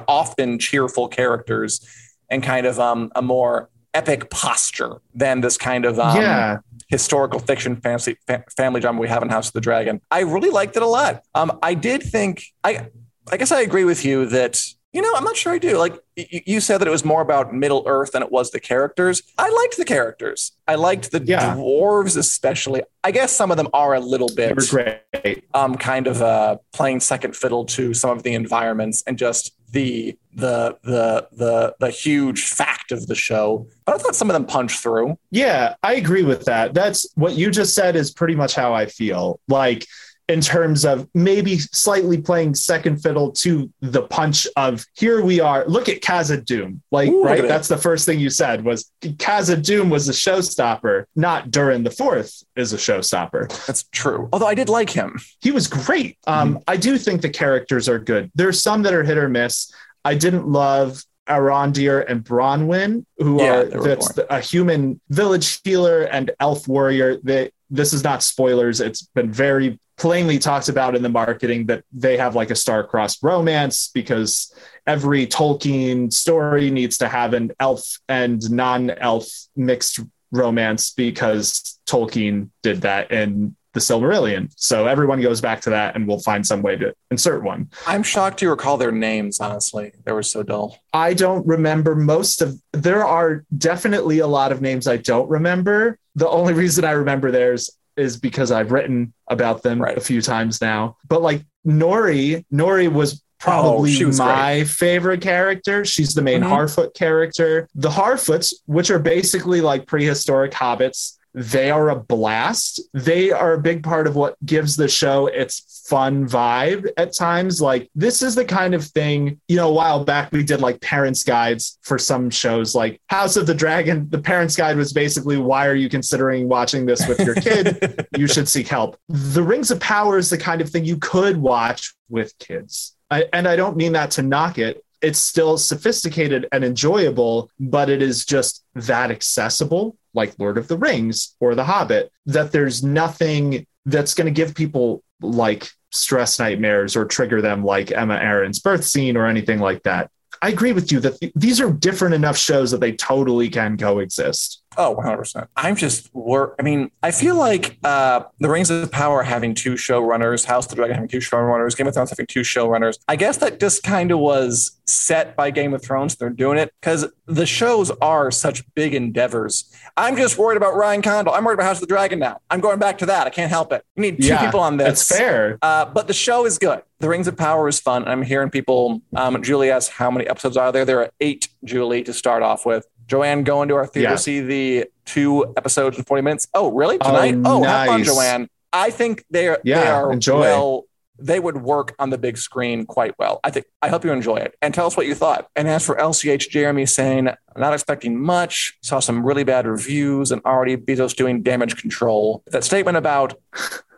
[0.09, 1.87] often cheerful characters
[2.31, 6.59] and kind of um, a more epic posture than this kind of um, yeah.
[6.89, 10.01] historical fiction fantasy fa- family drama we have in House of the Dragon.
[10.11, 11.23] I really liked it a lot.
[11.35, 12.89] Um, I did think I
[13.31, 14.63] I guess I agree with you that
[14.93, 15.77] you know I'm not sure I do.
[15.77, 18.61] Like y- you said that it was more about Middle Earth than it was the
[18.61, 19.23] characters.
[19.39, 20.53] I liked the characters.
[20.69, 21.55] I liked the Yeah.
[21.57, 22.83] dwarves especially.
[23.05, 25.45] I guess some of them are a little bit great.
[25.55, 30.17] um, kind of uh, playing second fiddle to some of the environments and just the
[30.35, 33.67] the the the the huge fact of the show.
[33.85, 35.19] But I thought some of them punched through.
[35.31, 36.75] Yeah, I agree with that.
[36.75, 39.41] That's what you just said is pretty much how I feel.
[39.49, 39.87] Like
[40.31, 45.67] in terms of maybe slightly playing second fiddle to the punch of here we are.
[45.67, 46.81] Look at Khazad-dûm.
[46.93, 47.43] Like, Ooh, right?
[47.43, 52.45] That's the first thing you said was Khazad-dûm was a showstopper, not Durin the Fourth
[52.55, 53.67] is a showstopper.
[53.67, 54.29] That's true.
[54.33, 55.19] Although I did like him.
[55.41, 56.17] He was great.
[56.29, 58.31] Um, I do think the characters are good.
[58.37, 59.73] There's some that are hit or miss.
[60.05, 66.03] I didn't love Arondir and Bronwyn, who Yeah, are that's the, a human village healer
[66.03, 67.19] and elf warrior.
[67.23, 68.81] They, this is not spoilers.
[68.81, 73.23] It's been very plainly talked about in the marketing that they have like a star-crossed
[73.23, 74.51] romance because
[74.87, 80.01] every Tolkien story needs to have an elf and non-elf mixed
[80.33, 84.51] romance because Tolkien did that in the Silmarillion.
[84.57, 87.69] So everyone goes back to that and we'll find some way to insert one.
[87.87, 89.39] I'm shocked you recall their names.
[89.39, 90.79] Honestly, they were so dull.
[90.95, 95.99] I don't remember most of there are definitely a lot of names I don't remember.
[96.15, 99.97] The only reason I remember theirs is because I've written about them Right.
[99.97, 100.97] a few times now.
[101.09, 105.85] But like Nori, Nori was probably Oh, was my favorite character.
[105.85, 106.51] She's the main Mhm.
[106.51, 107.69] Harfoot character.
[107.75, 112.81] The Harfoots, which are basically like prehistoric hobbits, they are a blast.
[112.93, 117.61] They are a big part of what gives the show its fun vibe at times.
[117.61, 120.81] Like, this is the kind of thing, you know, a while back we did like
[120.81, 124.09] parents' guides for some shows, like House of the Dragon.
[124.11, 128.07] The parents' guide was basically, why are you considering watching this with your kid?
[128.17, 128.99] you should seek help.
[129.09, 132.97] The Rings of Power is the kind of thing you could watch with kids.
[133.11, 134.85] I, and I don't mean that to knock it.
[135.03, 140.77] It's still sophisticated and enjoyable, but it is just that accessible, like Lord of the
[140.77, 146.97] Rings or The Hobbit, that there's nothing that's going to give people like stress nightmares
[146.97, 150.11] or trigger them like Aemma Arryn's birth scene or anything like that.
[150.43, 153.77] I agree with you that th- these are different enough shows that they totally can
[153.77, 154.60] coexist.
[154.77, 155.49] Oh, 100%.
[155.57, 156.55] I'm just work.
[156.59, 160.71] I mean, I feel like uh, The Rings of Power having two showrunners, House of
[160.71, 162.99] the Dragon having two showrunners, Game of Thrones having two showrunners.
[163.09, 166.15] I guess that just kind of was set by Game of Thrones.
[166.17, 169.73] They're doing it because the shows are such big endeavors.
[169.97, 171.35] I'm just worried about Ryan Condal.
[171.35, 172.41] I'm worried about House of the Dragon now.
[172.49, 173.27] I'm going back to that.
[173.27, 173.85] I can't help it.
[173.97, 175.09] You need two Yeah, people on this.
[175.09, 175.59] That's fair.
[175.63, 176.83] Uh, but the show is good.
[177.01, 178.07] The Rings of Power is fun.
[178.07, 179.03] I'm hearing people.
[179.17, 180.85] Um, Julie asked how many episodes are there.
[180.85, 182.87] There are eight, Julie, to start off with.
[183.11, 184.17] Joanne, going to our theater Yeah.
[184.17, 186.47] to see the two episodes in 40 minutes.
[186.55, 186.97] Oh, really?
[187.01, 187.35] Oh, Tonight?
[187.45, 188.05] Oh, Oh, have fun.
[188.05, 188.49] Joanne.
[188.73, 190.41] I think they are they are enjoy.
[190.41, 190.85] well
[191.23, 193.41] they would work on the big screen quite well.
[193.45, 195.49] I think I hope you enjoy it and tell us what you thought.
[195.55, 200.41] And as for LCH Jeremy saying, not expecting much, saw some really bad reviews and
[200.47, 202.43] already Bezos doing damage control.
[202.47, 203.35] That statement about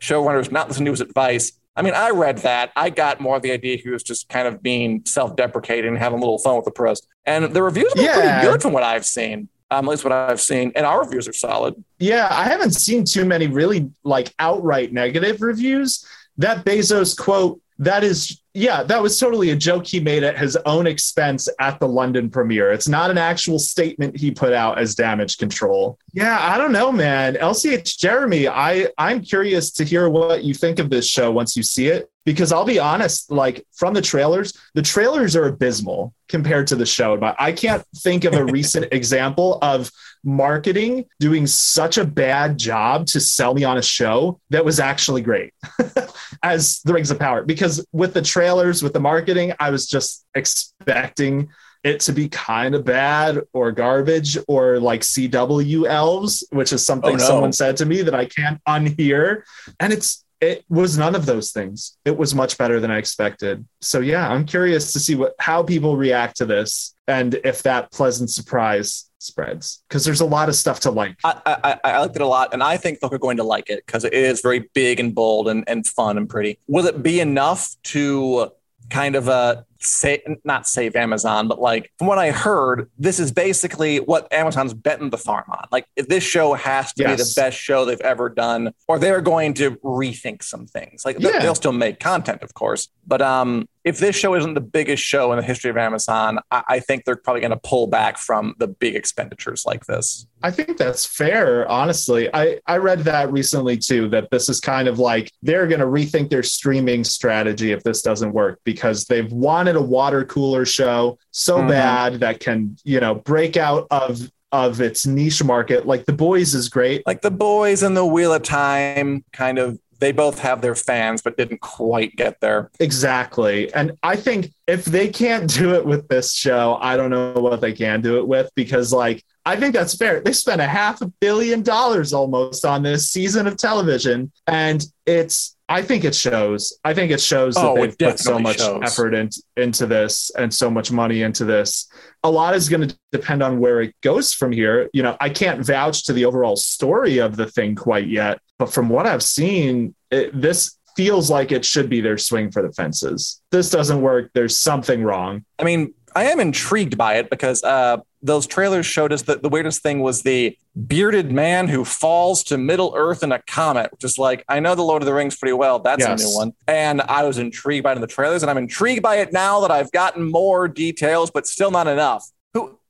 [0.00, 1.52] showrunners not listening to his advice.
[1.74, 2.70] I mean, I read that.
[2.76, 6.18] I got more of the idea he was just kind of being self-deprecating, and having
[6.18, 7.00] a little fun with the press.
[7.24, 8.40] And the reviews were yeah.
[8.40, 9.48] pretty good from what I've seen.
[9.70, 11.82] Um, at least what I've seen, and our reviews are solid.
[11.98, 16.06] Yeah, I haven't seen too many really like outright negative reviews.
[16.36, 20.56] That Bezos quote, that is yeah, that was totally a joke he made at his
[20.66, 22.70] own expense at the London premiere.
[22.70, 25.98] It's not an actual statement he put out as damage control.
[26.12, 27.34] Yeah, I don't know, man.
[27.36, 31.62] LCH Jeremy, I I'm curious to hear what you think of this show once you
[31.62, 36.66] see it because I'll be honest, like from the trailers, the trailers are abysmal compared
[36.68, 37.16] to the show.
[37.16, 39.90] But I can't think of a recent example of
[40.24, 45.22] marketing doing such a bad job to sell me on a show that was actually
[45.22, 45.52] great
[46.42, 47.42] as the Rings of Power.
[47.42, 51.48] Because with the trailers, with the marketing, I was just expecting
[51.84, 57.14] it to be kind of bad or garbage or like CW elves, which is something
[57.14, 57.24] oh, no.
[57.24, 59.42] someone said to me that I can't unhear.
[59.80, 61.96] And it's it was none of those things.
[62.04, 63.64] It was much better than I expected.
[63.80, 67.92] So yeah, I'm curious to see what how people react to this and if that
[67.92, 71.16] pleasant surprise spreads because there's a lot of stuff to like.
[71.22, 73.70] I, I, I liked it a lot, and I think folk are going to like
[73.70, 76.58] it because it is very big and bold and, and fun and pretty.
[76.66, 78.50] Will it be enough to
[78.90, 83.32] kind of uh, say not save Amazon, but like from what I heard, this is
[83.32, 85.66] basically what Amazon's betting the farm on.
[85.70, 87.10] Like this show has to yes.
[87.10, 91.04] be the best show they've ever done, or they're going to rethink some things.
[91.04, 91.40] Like yeah.
[91.40, 95.32] they'll still make content, of course, but um, if this show isn't the biggest show
[95.32, 98.54] in the history of Amazon, I, I think they're probably going to pull back from
[98.58, 100.26] the big expenditures like this.
[100.42, 102.28] I think that's fair, honestly.
[102.34, 105.86] I, I read that recently too, that this is kind of like they're going to
[105.86, 111.18] rethink their streaming strategy if this doesn't work because they've wanted a water cooler show
[111.30, 111.68] so mm-hmm.
[111.68, 115.86] bad that can, you know, break out of of its niche market.
[115.86, 117.06] Like The Boys is great.
[117.06, 121.22] Like The Boys and The Wheel of Time kind of they both have their fans,
[121.22, 122.72] but didn't quite get there.
[122.80, 123.72] Exactly.
[123.72, 127.60] And I think if they can't do it with this show, I don't know what
[127.60, 130.20] they can do it with because, like, I think that's fair.
[130.20, 135.56] They spent a half a billion dollars almost on this season of television, and it's.
[135.68, 136.78] I think it shows.
[136.84, 138.82] I think it shows that oh, they've put so much shows.
[138.82, 141.90] effort in, into this and so much money into this.
[142.24, 144.90] A lot is going to depend on where it goes from here.
[144.92, 148.72] You know, I can't vouch to the overall story of the thing quite yet, but
[148.72, 152.70] from what I've seen, it, this feels like it should be their swing for the
[152.70, 153.42] fences.
[153.50, 154.30] This doesn't work.
[154.34, 155.44] There's something wrong.
[155.58, 159.48] I mean, I am intrigued by it because uh, those trailers showed us that the
[159.48, 164.04] weirdest thing was the bearded man who falls to Middle Earth in a comet, which
[164.04, 165.80] is like, I know the Lord of the Rings pretty well.
[165.80, 166.22] That's yes.
[166.22, 166.52] a new one.
[166.68, 169.58] And I was intrigued by it in the trailers, and I'm intrigued by it now
[169.62, 172.30] that I've gotten more details, but still not enough.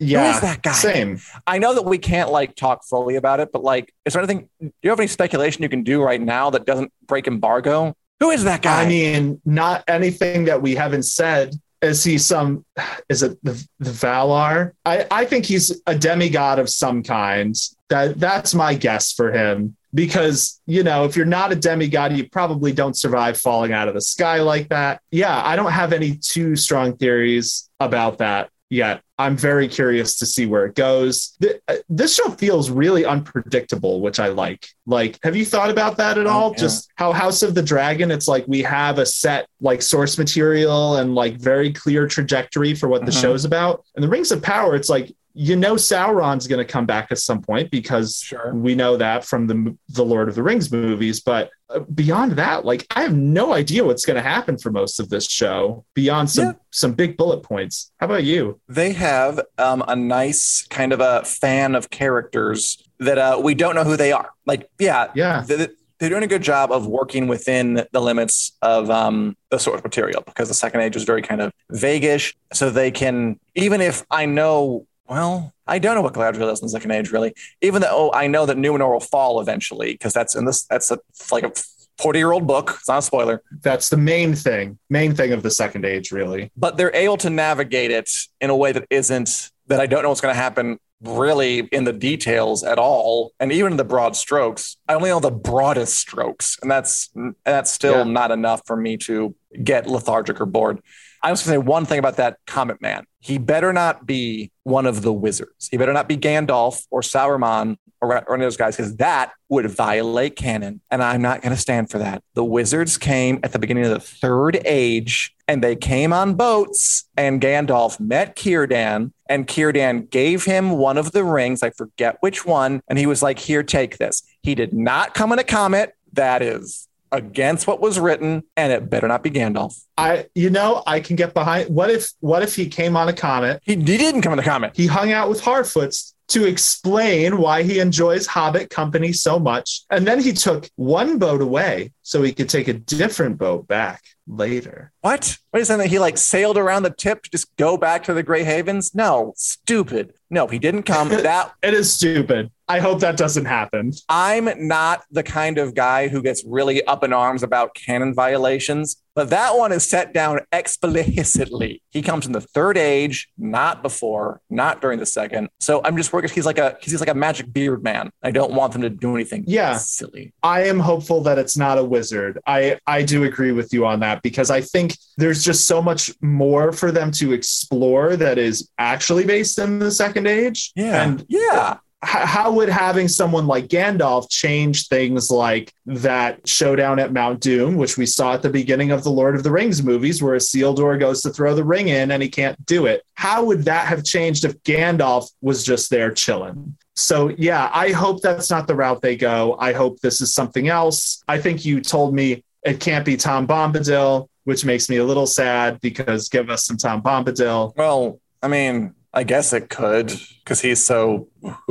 [0.02, 0.72] Yeah, who is that guy?
[0.72, 1.20] Same.
[1.46, 4.48] I know that we can't like talk fully about it, but like, is there anything,
[4.60, 7.94] do you have any speculation you can do right now that doesn't break embargo?
[8.20, 8.82] Who is that guy?
[8.82, 12.64] I mean, not anything that we haven't said is he some
[13.08, 17.56] is it the, the valar i i think he's a demigod of some kind
[17.88, 22.28] that that's my guess for him because you know if you're not a demigod you
[22.30, 26.14] probably don't survive falling out of the sky like that yeah i don't have any
[26.14, 29.02] too strong theories about that yet.
[29.22, 31.38] I'm very curious to see where it goes.
[31.68, 34.66] Uh, this show feels really unpredictable, which I like.
[34.84, 36.50] Like, have you thought about that at oh, all?
[36.50, 36.58] Yeah.
[36.58, 40.96] Just how House of the Dragon, it's like we have a set like source material
[40.96, 43.20] and like very clear trajectory for what the mm-hmm.
[43.20, 43.84] show's about.
[43.94, 47.18] And the Rings of Power, it's like you know Sauron's going to come back at
[47.18, 48.54] some point because sure.
[48.54, 51.20] we know that from the the Lord of the Rings movies.
[51.20, 55.00] But uh, beyond that, like I have no idea what's going to happen for most
[55.00, 56.52] of this show beyond some yeah.
[56.70, 57.92] some big bullet points.
[57.98, 58.60] How about you?
[58.68, 63.74] They have um, a nice kind of a fan of characters that uh, we don't
[63.74, 64.30] know who they are.
[64.46, 65.44] Like, yeah, yeah.
[65.46, 65.68] they're
[66.10, 70.48] doing a good job of working within the limits of um, the source material because
[70.48, 72.34] the second age is very kind of vaguish.
[72.52, 76.66] So they can, even if I know well, I don't know what Galadriel is in
[76.66, 77.34] the second age, really.
[77.60, 80.64] Even though oh, I know that Numenor will fall eventually, because that's in this.
[80.64, 80.98] That's a
[81.30, 81.52] like a
[81.98, 82.76] forty-year-old book.
[82.78, 83.42] It's not a spoiler.
[83.62, 84.78] That's the main thing.
[84.90, 86.50] Main thing of the second age, really.
[86.56, 88.10] But they're able to navigate it
[88.40, 91.84] in a way that isn't that I don't know what's going to happen really in
[91.84, 94.76] the details at all, and even in the broad strokes.
[94.88, 97.10] I only know the broadest strokes, and that's
[97.44, 98.12] that's still yeah.
[98.12, 100.80] not enough for me to get lethargic or bored.
[101.22, 103.04] I was going to say one thing about that Comet Man.
[103.20, 105.68] He better not be one of the wizards.
[105.70, 109.70] He better not be Gandalf or Sauron or any of those guys because that would
[109.70, 110.80] violate canon.
[110.90, 112.24] And I'm not going to stand for that.
[112.34, 117.04] The wizards came at the beginning of the third age and they came on boats
[117.16, 121.62] and Gandalf met Círdan and Círdan gave him one of the rings.
[121.62, 122.82] I forget which one.
[122.88, 124.22] And he was like, here, take this.
[124.42, 125.94] He did not come in a comet.
[126.14, 129.84] That is against what was written, and it better not be Gandalf.
[129.96, 131.74] I, you know, I can get behind.
[131.74, 133.60] What if, what if he came on a comet?
[133.62, 134.72] He, he didn't come on a comet.
[134.74, 140.06] He hung out with Harfoots to explain why he enjoys Hobbit company so much, and
[140.06, 144.92] then he took one boat away so he could take a different boat back later.
[145.00, 145.36] What?
[145.50, 145.84] What is that?
[145.86, 148.94] He like sailed around the tip to just go back to the Grey Havens?
[148.94, 150.14] No, stupid.
[150.30, 151.08] No, he didn't come.
[151.22, 152.50] That it is stupid.
[152.68, 153.92] I hope that doesn't happen.
[154.08, 159.02] I'm not the kind of guy who gets really up in arms about canon violations,
[159.14, 161.82] but that one is set down explicitly.
[161.90, 165.48] He comes in the third age, not before, not during the second.
[165.60, 168.10] So I'm just worried he's like a he's like a magic beard man.
[168.22, 169.76] I don't want them to do anything yeah.
[169.76, 170.32] silly.
[170.42, 172.38] I am hopeful that it's not a wizard.
[172.46, 176.10] I I do agree with you on that because I think there's just so much
[176.22, 180.72] more for them to explore that is actually based in the second age.
[180.74, 181.02] Yeah.
[181.02, 187.40] And yeah how would having someone like Gandalf change things like that showdown at Mount
[187.40, 190.36] Doom, which we saw at the beginning of the Lord of the Rings movies, where
[190.36, 193.04] Isildur goes to throw the ring in and he can't do it?
[193.14, 196.76] How would that have changed if Gandalf was just there chilling?
[196.96, 199.56] So, yeah, I hope that's not the route they go.
[199.58, 201.22] I hope this is something else.
[201.28, 205.26] I think you told me it can't be Tom Bombadil, which makes me a little
[205.26, 207.76] sad because give us some Tom Bombadil.
[207.76, 211.28] Well, I mean, I guess it could because he's so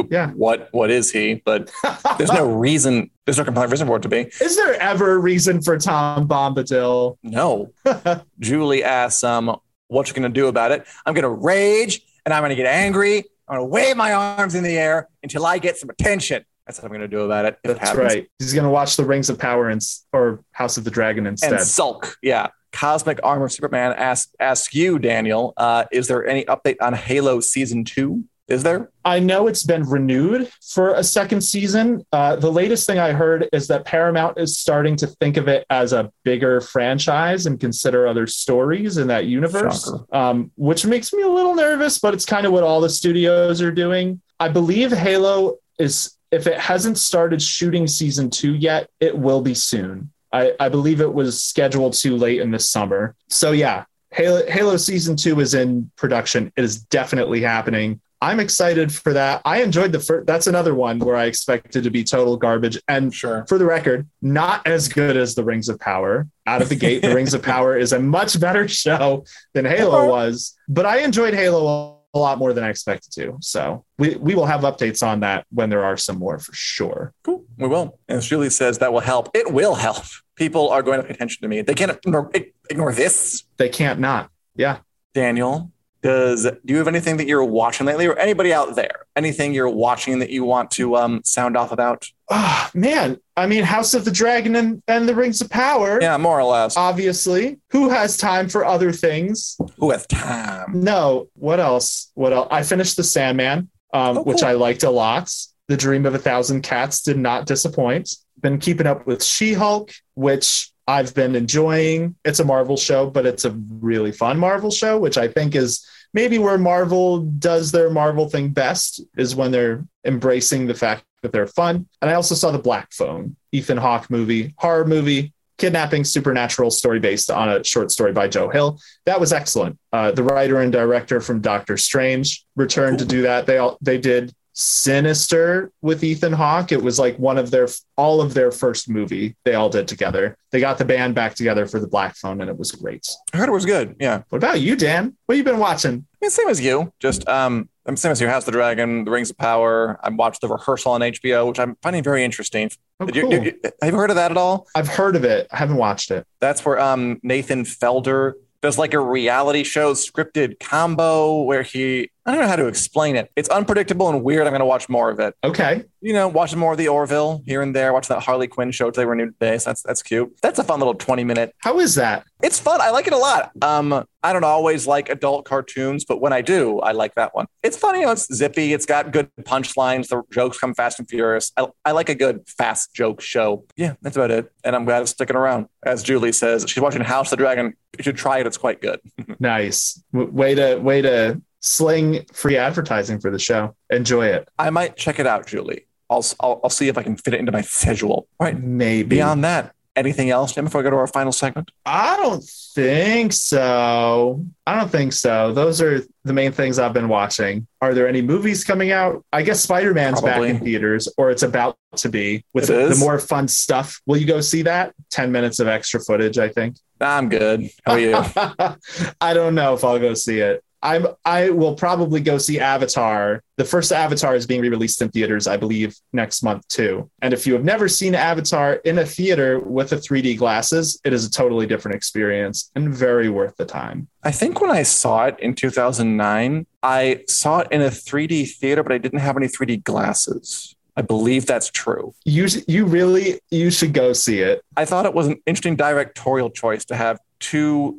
[0.09, 0.29] yeah.
[0.31, 1.41] What what is he?
[1.43, 1.71] But
[2.17, 3.09] there's no reason.
[3.25, 4.29] There's no compelling reason for it to be.
[4.39, 7.17] Is there ever a reason for Tom Bombadil?
[7.23, 7.71] No.
[8.39, 9.55] Julie asks, um,
[9.87, 10.85] what you gonna do about it?
[11.05, 13.25] I'm gonna rage and I'm gonna get angry.
[13.47, 16.45] I'm gonna wave my arms in the air until I get some attention.
[16.67, 17.57] That's what I'm gonna do about it.
[17.63, 18.27] That's it right.
[18.37, 19.81] He's gonna watch the Rings of Power and
[20.13, 21.53] or House of the Dragon instead.
[21.53, 22.17] And sulk.
[22.21, 22.49] Yeah.
[22.71, 27.83] Cosmic Armor Superman asks ask you, Daniel, uh, is there any update on Halo season
[27.83, 28.23] two?
[28.47, 28.89] Is there?
[29.05, 32.05] I know it's been renewed for a second season.
[32.11, 35.65] Uh, the latest thing I heard is that Paramount is starting to think of it
[35.69, 41.21] as a bigger franchise and consider other stories in that universe, um, which makes me
[41.21, 44.19] a little nervous, but it's kind of what all the studios are doing.
[44.37, 49.53] I believe Halo is, if it hasn't started shooting season two yet, it will be
[49.53, 50.11] soon.
[50.33, 53.15] I, I believe it was scheduled too late in the summer.
[53.29, 56.51] So yeah, Halo, Halo season two is in production.
[56.55, 58.01] It is definitely happening.
[58.23, 59.41] I'm excited for that.
[59.45, 60.27] I enjoyed the first.
[60.27, 62.79] That's another one where I expected to be total garbage.
[62.87, 63.45] And sure.
[63.49, 66.27] for the record, not as good as the Rings of Power.
[66.45, 69.97] Out of the gate, the Rings of Power is a much better show than Halo
[69.97, 70.07] uh-huh.
[70.07, 70.55] was.
[70.67, 73.37] But I enjoyed Halo a lot more than I expected to.
[73.41, 77.13] So we, we will have updates on that when there are some more for sure.
[77.23, 77.45] Cool.
[77.57, 77.99] We will.
[78.07, 79.29] And as Julie says, that will help.
[79.33, 80.03] It will help.
[80.35, 81.61] People are going to pay attention to me.
[81.61, 82.29] They can't ignore,
[82.69, 83.43] ignore this.
[83.57, 84.29] They can't not.
[84.55, 84.79] Yeah.
[85.13, 89.53] Daniel, does do you have anything that you're watching lately or anybody out there anything
[89.53, 93.93] you're watching that you want to um, sound off about oh man i mean house
[93.93, 96.75] of the dragon and, and the rings of power yeah more or less.
[96.77, 97.59] obviously.
[97.71, 99.57] Who has time for other things?
[99.77, 100.81] Who has time?
[100.81, 102.11] No what else?
[102.15, 104.23] What else i finished the sandman um, oh, cool.
[104.23, 105.31] which i liked a lot.
[105.67, 108.15] The dream of a thousand cats did not disappoint.
[108.39, 112.15] Been keeping up with she-hulk which I've been enjoying.
[112.25, 115.85] It's a Marvel show, but it's a really fun Marvel show, which I think is
[116.13, 121.31] maybe where Marvel does their Marvel thing best is when they're embracing the fact that
[121.31, 121.87] they're fun.
[122.01, 126.99] And I also saw the Black Phone, Ethan Hawke movie, horror movie, kidnapping supernatural story
[126.99, 128.79] based on a short story by Joe Hill.
[129.05, 129.77] That was excellent.
[129.93, 133.45] Uh, the writer and director from Doctor Strange returned to do that.
[133.45, 136.71] They all they did Sinister with Ethan Hawke.
[136.71, 140.37] It was like one of their all of their first movie they all did together.
[140.51, 143.09] They got the band back together for the Black Phone, and it was great.
[143.33, 143.95] I heard it was good.
[143.99, 144.21] Yeah.
[144.29, 145.15] What about you, Dan?
[145.25, 145.93] What have you been watching?
[145.93, 146.93] I mean, same as you.
[146.99, 148.27] Just um, I'm same as you.
[148.27, 149.99] House the Dragon, The Rings of Power.
[150.03, 152.69] I watched the rehearsal on HBO, which I'm finding very interesting.
[152.99, 153.33] Oh, cool.
[153.33, 154.67] you, have you heard of that at all?
[154.75, 155.47] I've heard of it.
[155.51, 156.27] I haven't watched it.
[156.39, 162.31] That's where um Nathan Fielder does like a reality show scripted combo where he I
[162.31, 163.31] don't know how to explain it.
[163.35, 164.45] It's unpredictable and weird.
[164.45, 165.35] I'm going to watch more of it.
[165.43, 165.85] Okay.
[166.01, 167.93] You know, watching more of the Orville here and there.
[167.93, 169.57] Watching that Harley Quinn show today renewed today.
[169.57, 170.35] So that's that's cute.
[170.41, 171.55] That's a fun little 20 minute.
[171.59, 172.25] How is that?
[172.43, 172.79] It's fun.
[172.81, 173.51] I like it a lot.
[173.61, 177.47] Um, I don't always like adult cartoons, but when I do, I like that one.
[177.63, 177.99] It's funny.
[177.99, 178.73] You know, it's zippy.
[178.73, 180.09] It's got good punchlines.
[180.09, 181.51] The jokes come fast and furious.
[181.57, 183.65] I, I like a good fast joke show.
[183.77, 184.51] Yeah, that's about it.
[184.63, 185.67] And I'm glad it's sticking around.
[185.83, 187.73] As Julie says, she's watching House of the Dragon.
[187.97, 188.47] You should try it.
[188.47, 188.99] It's quite good.
[189.39, 190.03] nice.
[190.11, 193.75] Way to way to sling free advertising for the show.
[193.89, 194.49] Enjoy it.
[194.59, 195.85] I might check it out, Julie.
[196.09, 198.27] I'll, I'll, I'll see if I can fit it into my schedule.
[198.39, 198.59] All right.
[198.59, 199.07] Maybe.
[199.15, 201.71] Beyond that, anything else, Jim, before we go to our final segment?
[201.85, 204.45] I don't think so.
[204.67, 205.53] I don't think so.
[205.53, 207.65] Those are the main things I've been watching.
[207.81, 209.23] Are there any movies coming out?
[209.31, 212.97] I guess Spider Man's back in theaters, or it's about to be with the, the
[212.97, 214.01] more fun stuff.
[214.05, 214.93] Will you go see that?
[215.11, 216.77] 10 minutes of extra footage, I think.
[216.99, 217.69] I'm good.
[217.85, 218.15] How are you?
[219.21, 220.63] I don't know if I'll go see it.
[220.81, 223.43] I'm I will probably go see Avatar.
[223.57, 227.09] The first Avatar is being re-released in theaters, I believe, next month too.
[227.21, 231.13] And if you have never seen Avatar in a theater with a 3D glasses, it
[231.13, 234.07] is a totally different experience and very worth the time.
[234.23, 238.83] I think when I saw it in 2009, I saw it in a 3D theater,
[238.83, 240.75] but I didn't have any 3D glasses.
[240.97, 242.13] I believe that's true.
[242.25, 244.61] You you really you should go see it.
[244.75, 247.97] I thought it was an interesting directorial choice to have two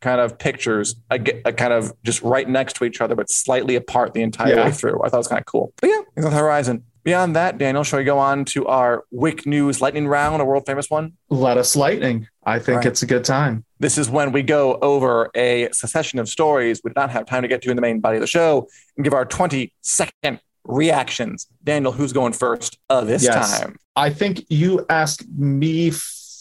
[0.00, 3.76] kind of pictures, a, a kind of just right next to each other, but slightly
[3.76, 4.64] apart the entire Yeah.
[4.64, 5.00] way through.
[5.04, 5.72] I thought it was kind of cool.
[5.80, 6.82] But yeah, it's on the horizon.
[7.04, 10.64] Beyond that, Daniel, shall we go on to our Wick News lightning round, a world
[10.66, 11.12] famous one?
[11.30, 12.28] Let us lightning.
[12.44, 12.86] I think Right.
[12.86, 13.64] it's a good time.
[13.80, 17.42] This is when we go over a succession of stories we did not have time
[17.42, 20.38] to get to in the main body of the show and give our 20 second
[20.64, 21.48] reactions.
[21.64, 23.60] Daniel, who's going first uh, this Yes.
[23.60, 23.76] time?
[23.96, 25.90] I think you asked me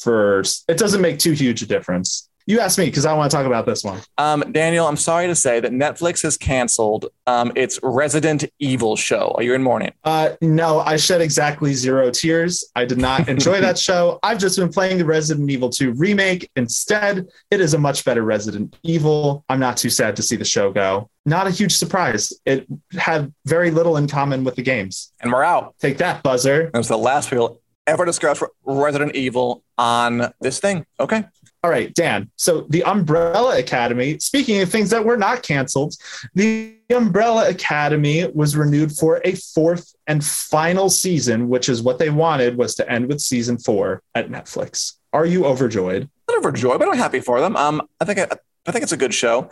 [0.01, 0.65] first.
[0.67, 2.29] It doesn't make too huge a difference.
[2.47, 4.01] You asked me because I want to talk about this one.
[4.17, 9.33] Um, Daniel, I'm sorry to say that Netflix has canceled um, its Resident Evil show.
[9.37, 9.93] Are you in mourning?
[10.03, 12.69] Uh, no, I shed exactly zero tears.
[12.75, 14.19] I did not enjoy that show.
[14.23, 17.27] I've just been playing the Resident Evil 2 remake instead.
[17.51, 19.45] It is a much better Resident Evil.
[19.47, 21.09] I'm not too sad to see the show go.
[21.25, 22.33] Not a huge surprise.
[22.45, 22.65] It
[22.97, 25.13] had very little in common with the games.
[25.21, 25.75] And we're out.
[25.79, 26.71] Take that, buzzer.
[26.73, 30.85] That was the last we'll ever discuss Resident Evil on this thing.
[30.99, 31.23] Okay.
[31.63, 32.31] All right, Dan.
[32.37, 35.93] So the Umbrella Academy, speaking of things that were not canceled,
[36.33, 42.09] the Umbrella Academy was renewed for a fourth and final season, which is what they
[42.09, 44.93] wanted was to end with season four at Netflix.
[45.13, 46.09] Are you overjoyed?
[46.27, 47.55] Not overjoyed, but I'm happy for them.
[47.55, 48.27] Um, I think I,
[48.65, 49.51] I think it's a good show,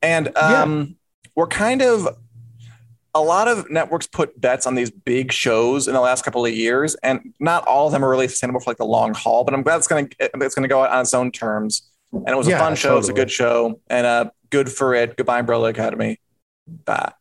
[0.00, 0.96] and um,
[1.34, 2.06] we're kind of
[3.14, 6.52] a lot of networks put bets on these big shows in the last couple of
[6.52, 9.44] years, and not all of them are really sustainable for like the long haul.
[9.44, 11.90] But I'm glad it's going to it's going to go out on its own terms.
[12.12, 12.94] And it was a fun show.
[12.94, 15.16] It was a good show, and uh, good for it.
[15.16, 16.20] Goodbye, Umbrella Academy.
[16.84, 17.12] Bye.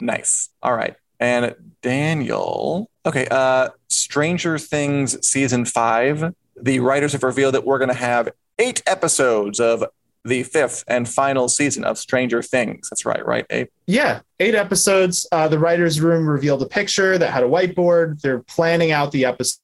[0.00, 0.50] Nice.
[0.62, 0.96] All right.
[1.20, 2.90] And Daniel.
[3.06, 3.26] Okay.
[3.30, 6.34] Uh, Stranger Things season five.
[6.60, 9.84] The writers have revealed that we're going to have eight episodes of
[10.24, 12.88] the fifth and final season of Stranger Things.
[12.88, 13.44] That's right, right?
[13.50, 13.68] Abe?
[13.86, 15.26] Yeah, eight episodes.
[15.32, 18.20] Uh, the writer's room revealed a picture that had a whiteboard.
[18.20, 19.60] They're planning out the episodes,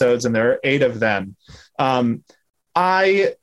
[0.00, 1.36] and there are eight of them.
[1.78, 2.22] Um,
[2.74, 3.34] I,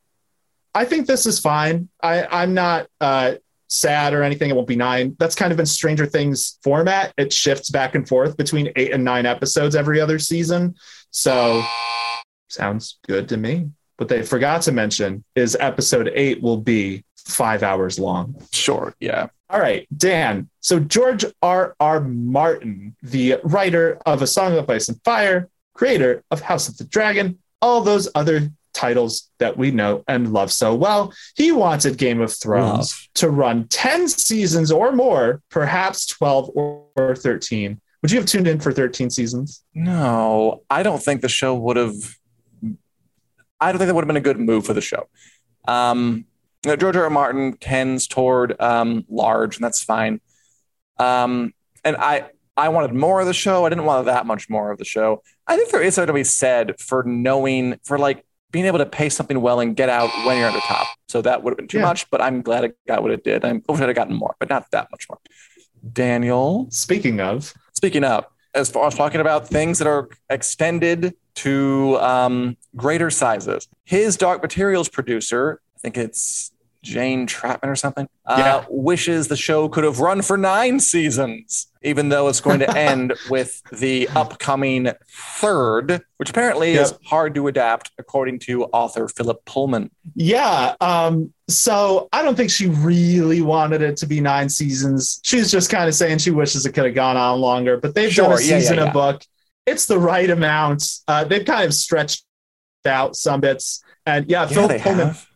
[0.74, 1.90] I think this is fine.
[2.02, 3.34] I, I'm not uh,
[3.68, 4.50] sad or anything.
[4.50, 5.16] It won't be nine.
[5.20, 7.14] That's kind of in Stranger Things format.
[7.18, 10.76] It shifts back and forth between eight and nine episodes every other season.
[11.12, 11.62] So,
[12.48, 13.72] sounds good to me.
[14.02, 18.36] What they forgot to mention is episode eight will be five hours long.
[18.52, 18.96] Sure.
[19.00, 19.28] Yeah.
[19.48, 20.50] All right, Dan.
[20.60, 21.76] So George R.
[21.80, 22.00] R.
[22.00, 26.86] Martin, the writer of A Song of Ice and Fire, creator of House of the
[26.86, 32.22] Dragon, all those other titles that we know and love so well, he wanted Game
[32.22, 37.80] of Thrones to run 10 seasons or more, perhaps 12 or, or 13.
[38.02, 39.64] Would you have tuned in for 13 seasons?
[39.76, 41.94] No, I don't think the show would have.
[43.62, 45.08] I don't think that would have been a good move for the show.
[45.68, 46.26] Um,
[46.66, 47.04] you know, George R.
[47.04, 47.10] R.
[47.10, 50.20] Martin tends toward um, large, and that's fine.
[50.98, 51.54] Um,
[51.84, 53.66] and I, I wanted more of the show.
[53.66, 55.24] I didn't want that much more of the show.
[55.48, 58.86] I think there is something to be said for knowing, for like being able to
[58.86, 60.88] pay something well and get out when you're at the top.
[61.08, 61.86] So that would have been too Yeah.
[61.86, 63.46] much, but I'm glad it got what it did.
[63.46, 65.20] I wish I'd have gotten more, but not that much more.
[65.94, 71.98] Daniel, Speaking of, Speaking of, as far as talking about things that are extended to
[72.00, 76.51] um, greater sizes, his Dark Materials producer, I think it's
[76.84, 78.66] Jane Trapman or something, uh, Yeah.
[78.70, 83.14] wishes the show could have run for nine seasons, even though it's going to end
[83.30, 84.92] with the upcoming
[85.38, 89.92] third, which apparently is hard to adapt, according to author Philip Pullman.
[90.16, 90.76] Yeah.
[90.82, 95.20] Um, so I don't think she really wanted it to be nine seasons.
[95.24, 98.14] She's just kind of saying she wishes it could have gone on longer, but they've
[98.16, 98.90] done Sure, a yeah, season yeah.
[98.90, 99.24] a book.
[99.68, 100.84] It's the right amount.
[101.08, 102.24] Uh, they've kind of stretched
[102.86, 103.84] out some bits.
[104.08, 105.28] And yeah, Yeah, Phil Pullman, have.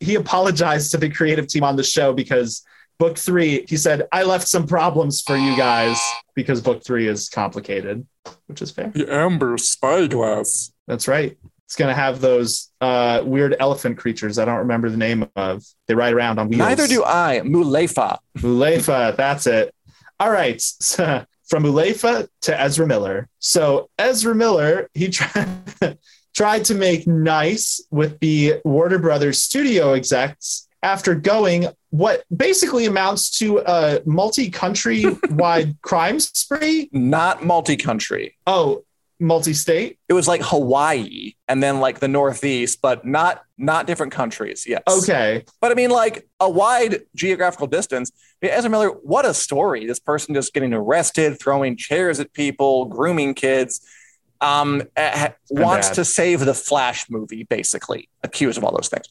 [0.00, 2.64] He apologized to the creative team on the show because
[2.98, 6.00] book three, he said, I left some problems for you guys
[6.34, 8.06] because book three is complicated,
[8.46, 8.90] which is fair.
[8.94, 10.72] The Amber Spyglass.
[10.86, 11.36] That's right.
[11.64, 15.64] It's going to have those uh, weird elephant creatures I don't remember the name of.
[15.88, 16.60] They ride around on wheels.
[16.60, 17.40] Neither do I.
[17.44, 18.18] Mulefa.
[18.38, 19.74] Mulefa, that's it.
[20.20, 20.62] All right.
[21.46, 23.28] from Ulefa to Ezra Miller.
[23.38, 25.98] So Ezra Miller, he tried
[26.36, 33.38] tried to make nice with the Warner Brothers studio execs after going what basically amounts
[33.38, 36.90] to a multi-country wide crime spree.
[36.92, 38.36] Not multi-country.
[38.46, 38.84] Oh,
[39.18, 39.98] multi-state.
[40.10, 44.66] It was like Hawaii and then like the Northeast, but not not different countries.
[44.68, 44.82] Yes.
[44.86, 45.44] Okay.
[45.62, 48.12] But I mean, like a wide geographical distance.
[48.42, 49.86] Ezra Miller, what a story!
[49.86, 53.80] This person just getting arrested, throwing chairs at people, grooming kids.
[54.40, 54.82] Um,
[55.50, 55.94] wants bad.
[55.94, 59.06] to save the Flash movie, basically accused of all those things.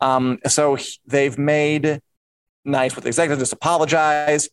[0.00, 2.00] Um, so they've made
[2.64, 4.48] nice with the executive, just apologize.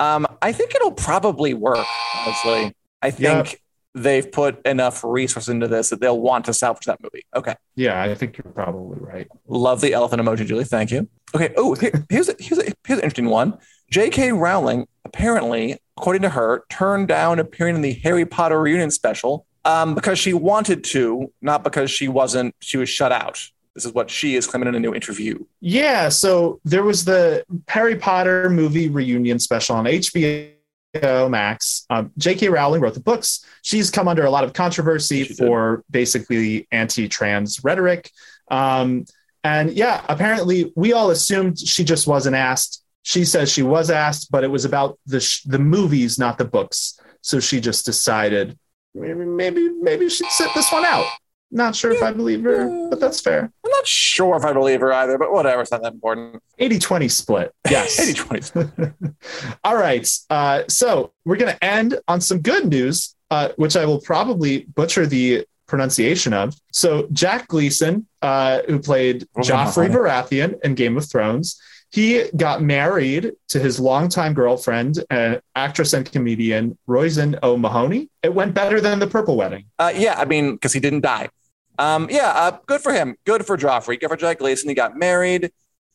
[0.00, 1.86] Um, I think it'll probably work.
[2.14, 3.52] Honestly, I think.
[3.52, 3.60] Yep
[3.94, 7.24] they've put enough resources into this that they'll want to salvage that movie.
[7.34, 7.54] Okay.
[7.74, 9.26] Yeah, I think you're probably right.
[9.46, 10.64] Love the elephant emoji, Julie.
[10.64, 11.08] Thank you.
[11.34, 11.52] Okay.
[11.56, 11.74] Oh,
[12.08, 13.58] here's a, here's a, here's an interesting one.
[13.90, 14.32] J.K.
[14.32, 19.94] Rowling apparently, according to her, turned down appearing in the Harry Potter reunion special um,
[19.94, 22.54] because she wanted to, not because she wasn't.
[22.60, 23.50] She was shut out.
[23.74, 25.44] This is what she is claiming in a new interview.
[25.60, 26.08] Yeah.
[26.08, 31.86] So there was the Harry Potter movie reunion special on HBO Max.
[31.90, 32.48] Um, J.K.
[32.48, 33.44] Rowling wrote the books.
[33.62, 38.10] She's come under a lot of controversy for basically anti-trans rhetoric.
[38.50, 39.04] Um,
[39.44, 42.82] and yeah, apparently we all assumed she just wasn't asked.
[43.02, 46.44] She says she was asked, but it was about the sh- the movies, not the
[46.44, 46.98] books.
[47.20, 48.58] So she just decided
[48.98, 51.06] maybe maybe maybe she'd sit this one out.
[51.50, 53.50] Not sure if I believe her, but that's fair.
[53.64, 55.62] I'm not sure if I believe her either, but whatever.
[55.62, 56.42] It's not that important.
[56.58, 57.54] 80 20 split.
[57.70, 57.98] Yes.
[58.08, 58.68] 80 20 split.
[59.64, 60.06] All right.
[60.28, 64.66] Uh, so we're going to end on some good news, uh, which I will probably
[64.74, 66.54] butcher the pronunciation of.
[66.72, 71.58] So Jack Gleeson, uh, who played Joffrey Baratheon in Game of Thrones,
[71.90, 78.10] he got married to his longtime girlfriend, uh, actress and comedian Roisin O'Mahony.
[78.22, 79.64] It went better than the Purple Wedding.
[79.78, 81.30] Uh, yeah, I mean, because he didn't die.
[81.78, 83.16] Um, yeah, uh, good for him.
[83.24, 83.98] Good for Joffrey.
[83.98, 84.68] Good for Jack Gleeson.
[84.68, 85.50] He got married.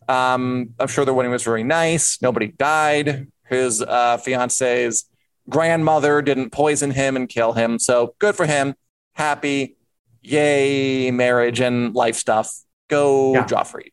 [0.07, 2.21] Um, I'm sure the wedding was very nice.
[2.21, 3.27] Nobody died.
[3.47, 5.05] His uh, fiance's
[5.49, 7.79] grandmother didn't poison him and kill him.
[7.79, 8.75] So good for him.
[9.13, 9.75] Happy.
[10.21, 12.51] Yay, marriage and life stuff.
[12.87, 13.45] Go, yeah.
[13.45, 13.91] Joffrey.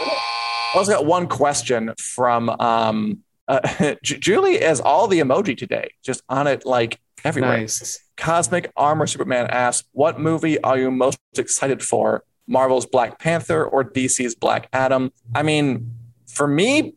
[0.00, 3.18] I also got one question from um,
[3.48, 7.58] uh, Julie as all the emoji today, just on it like everywhere.
[7.58, 8.00] Nice.
[8.16, 12.24] Cosmic Armor Superman asks, "What movie are you most excited for?
[12.46, 15.94] Marvel's Black Panther or DC's Black Adam?" I mean,
[16.26, 16.94] for me,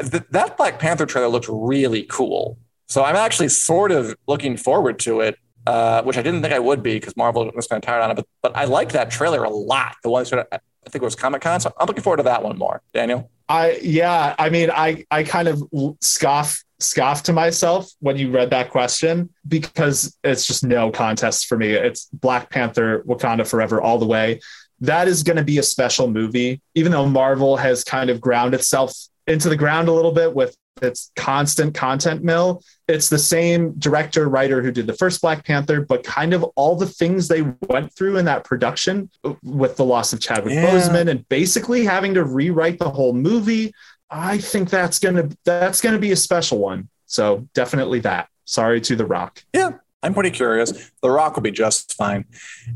[0.00, 2.58] th- that Black Panther trailer looked really cool.
[2.86, 6.58] So I'm actually sort of looking forward to it, uh, which I didn't think I
[6.58, 8.14] would be because Marvel was kind of tired on it.
[8.14, 9.96] But, but I liked that trailer a lot.
[10.02, 11.60] The one sort of I think it was Comic Con.
[11.60, 12.80] So I'm looking forward to that one more.
[12.94, 13.30] Daniel.
[13.46, 15.62] I yeah, I mean, I I kind of
[16.00, 21.58] scoff scoff to myself when you read that question because it's just no contest for
[21.58, 21.72] me.
[21.72, 24.40] It's Black Panther, Wakanda Forever, all the way.
[24.80, 28.54] That is going to be a special movie, even though Marvel has kind of ground
[28.54, 32.62] itself into the ground a little bit with its constant content mill.
[32.86, 36.76] It's the same director, writer who did the first Black Panther, but kind of all
[36.76, 39.10] the things they went through in that production
[39.42, 40.70] with the loss of Chadwick yeah.
[40.70, 43.72] Boseman and basically having to rewrite the whole movie.
[44.10, 46.88] I think that's gonna that's gonna be a special one.
[47.06, 48.28] So definitely that.
[48.44, 49.42] Sorry to The Rock.
[49.52, 50.92] Yeah, I'm pretty curious.
[51.02, 52.24] The Rock will be just fine.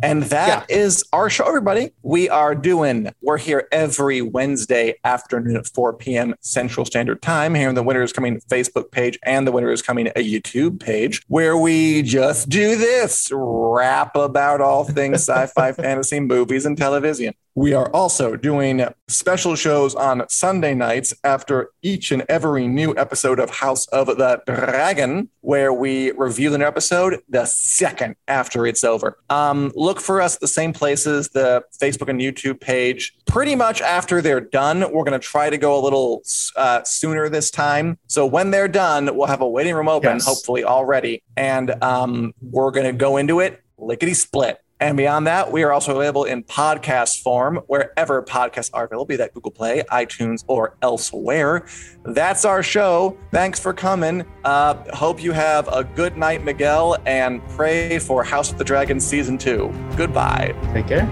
[0.03, 0.77] And that yeah.
[0.77, 1.93] is our show, everybody.
[2.03, 6.35] We are doing, we're here every Wednesday afternoon at 4 p.m.
[6.41, 9.83] Central Standard Time here on the Winter is Coming Facebook page and the Winter is
[9.83, 15.73] Coming a YouTube page, where we just do this rap about all things sci fi
[15.73, 17.35] fantasy movies and television.
[17.55, 23.39] We are also doing special shows on Sunday nights after each and every new episode
[23.39, 28.83] of House of the Dragon, where we review the new episode the second after it's
[28.85, 29.19] over.
[29.29, 33.15] Um, look for us at the same places, the Facebook and YouTube page.
[33.27, 36.23] Pretty much after they're done, we're going to try to go a little
[36.57, 37.99] uh, sooner this time.
[38.07, 40.25] So when they're done, we'll have a waiting room open, yes.
[40.25, 44.62] hopefully already, and um, we're going to go into it lickety split.
[44.83, 49.14] And beyond that, we are also available in podcast form wherever podcasts are available, be
[49.14, 51.66] that Google Play, iTunes, or elsewhere.
[52.05, 53.16] That's our show.
[53.30, 54.24] Thanks for coming.
[54.43, 58.99] Uh, hope you have a good night, Miguel, and pray for House of the Dragon
[58.99, 59.72] season two.
[59.97, 60.53] Goodbye.
[60.72, 61.07] Take care.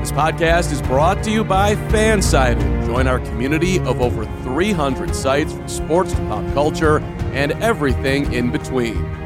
[0.00, 2.86] This podcast is brought to you by Fansided.
[2.86, 7.00] Join our community of over 300 sites from sports to pop culture
[7.34, 9.25] and everything in between.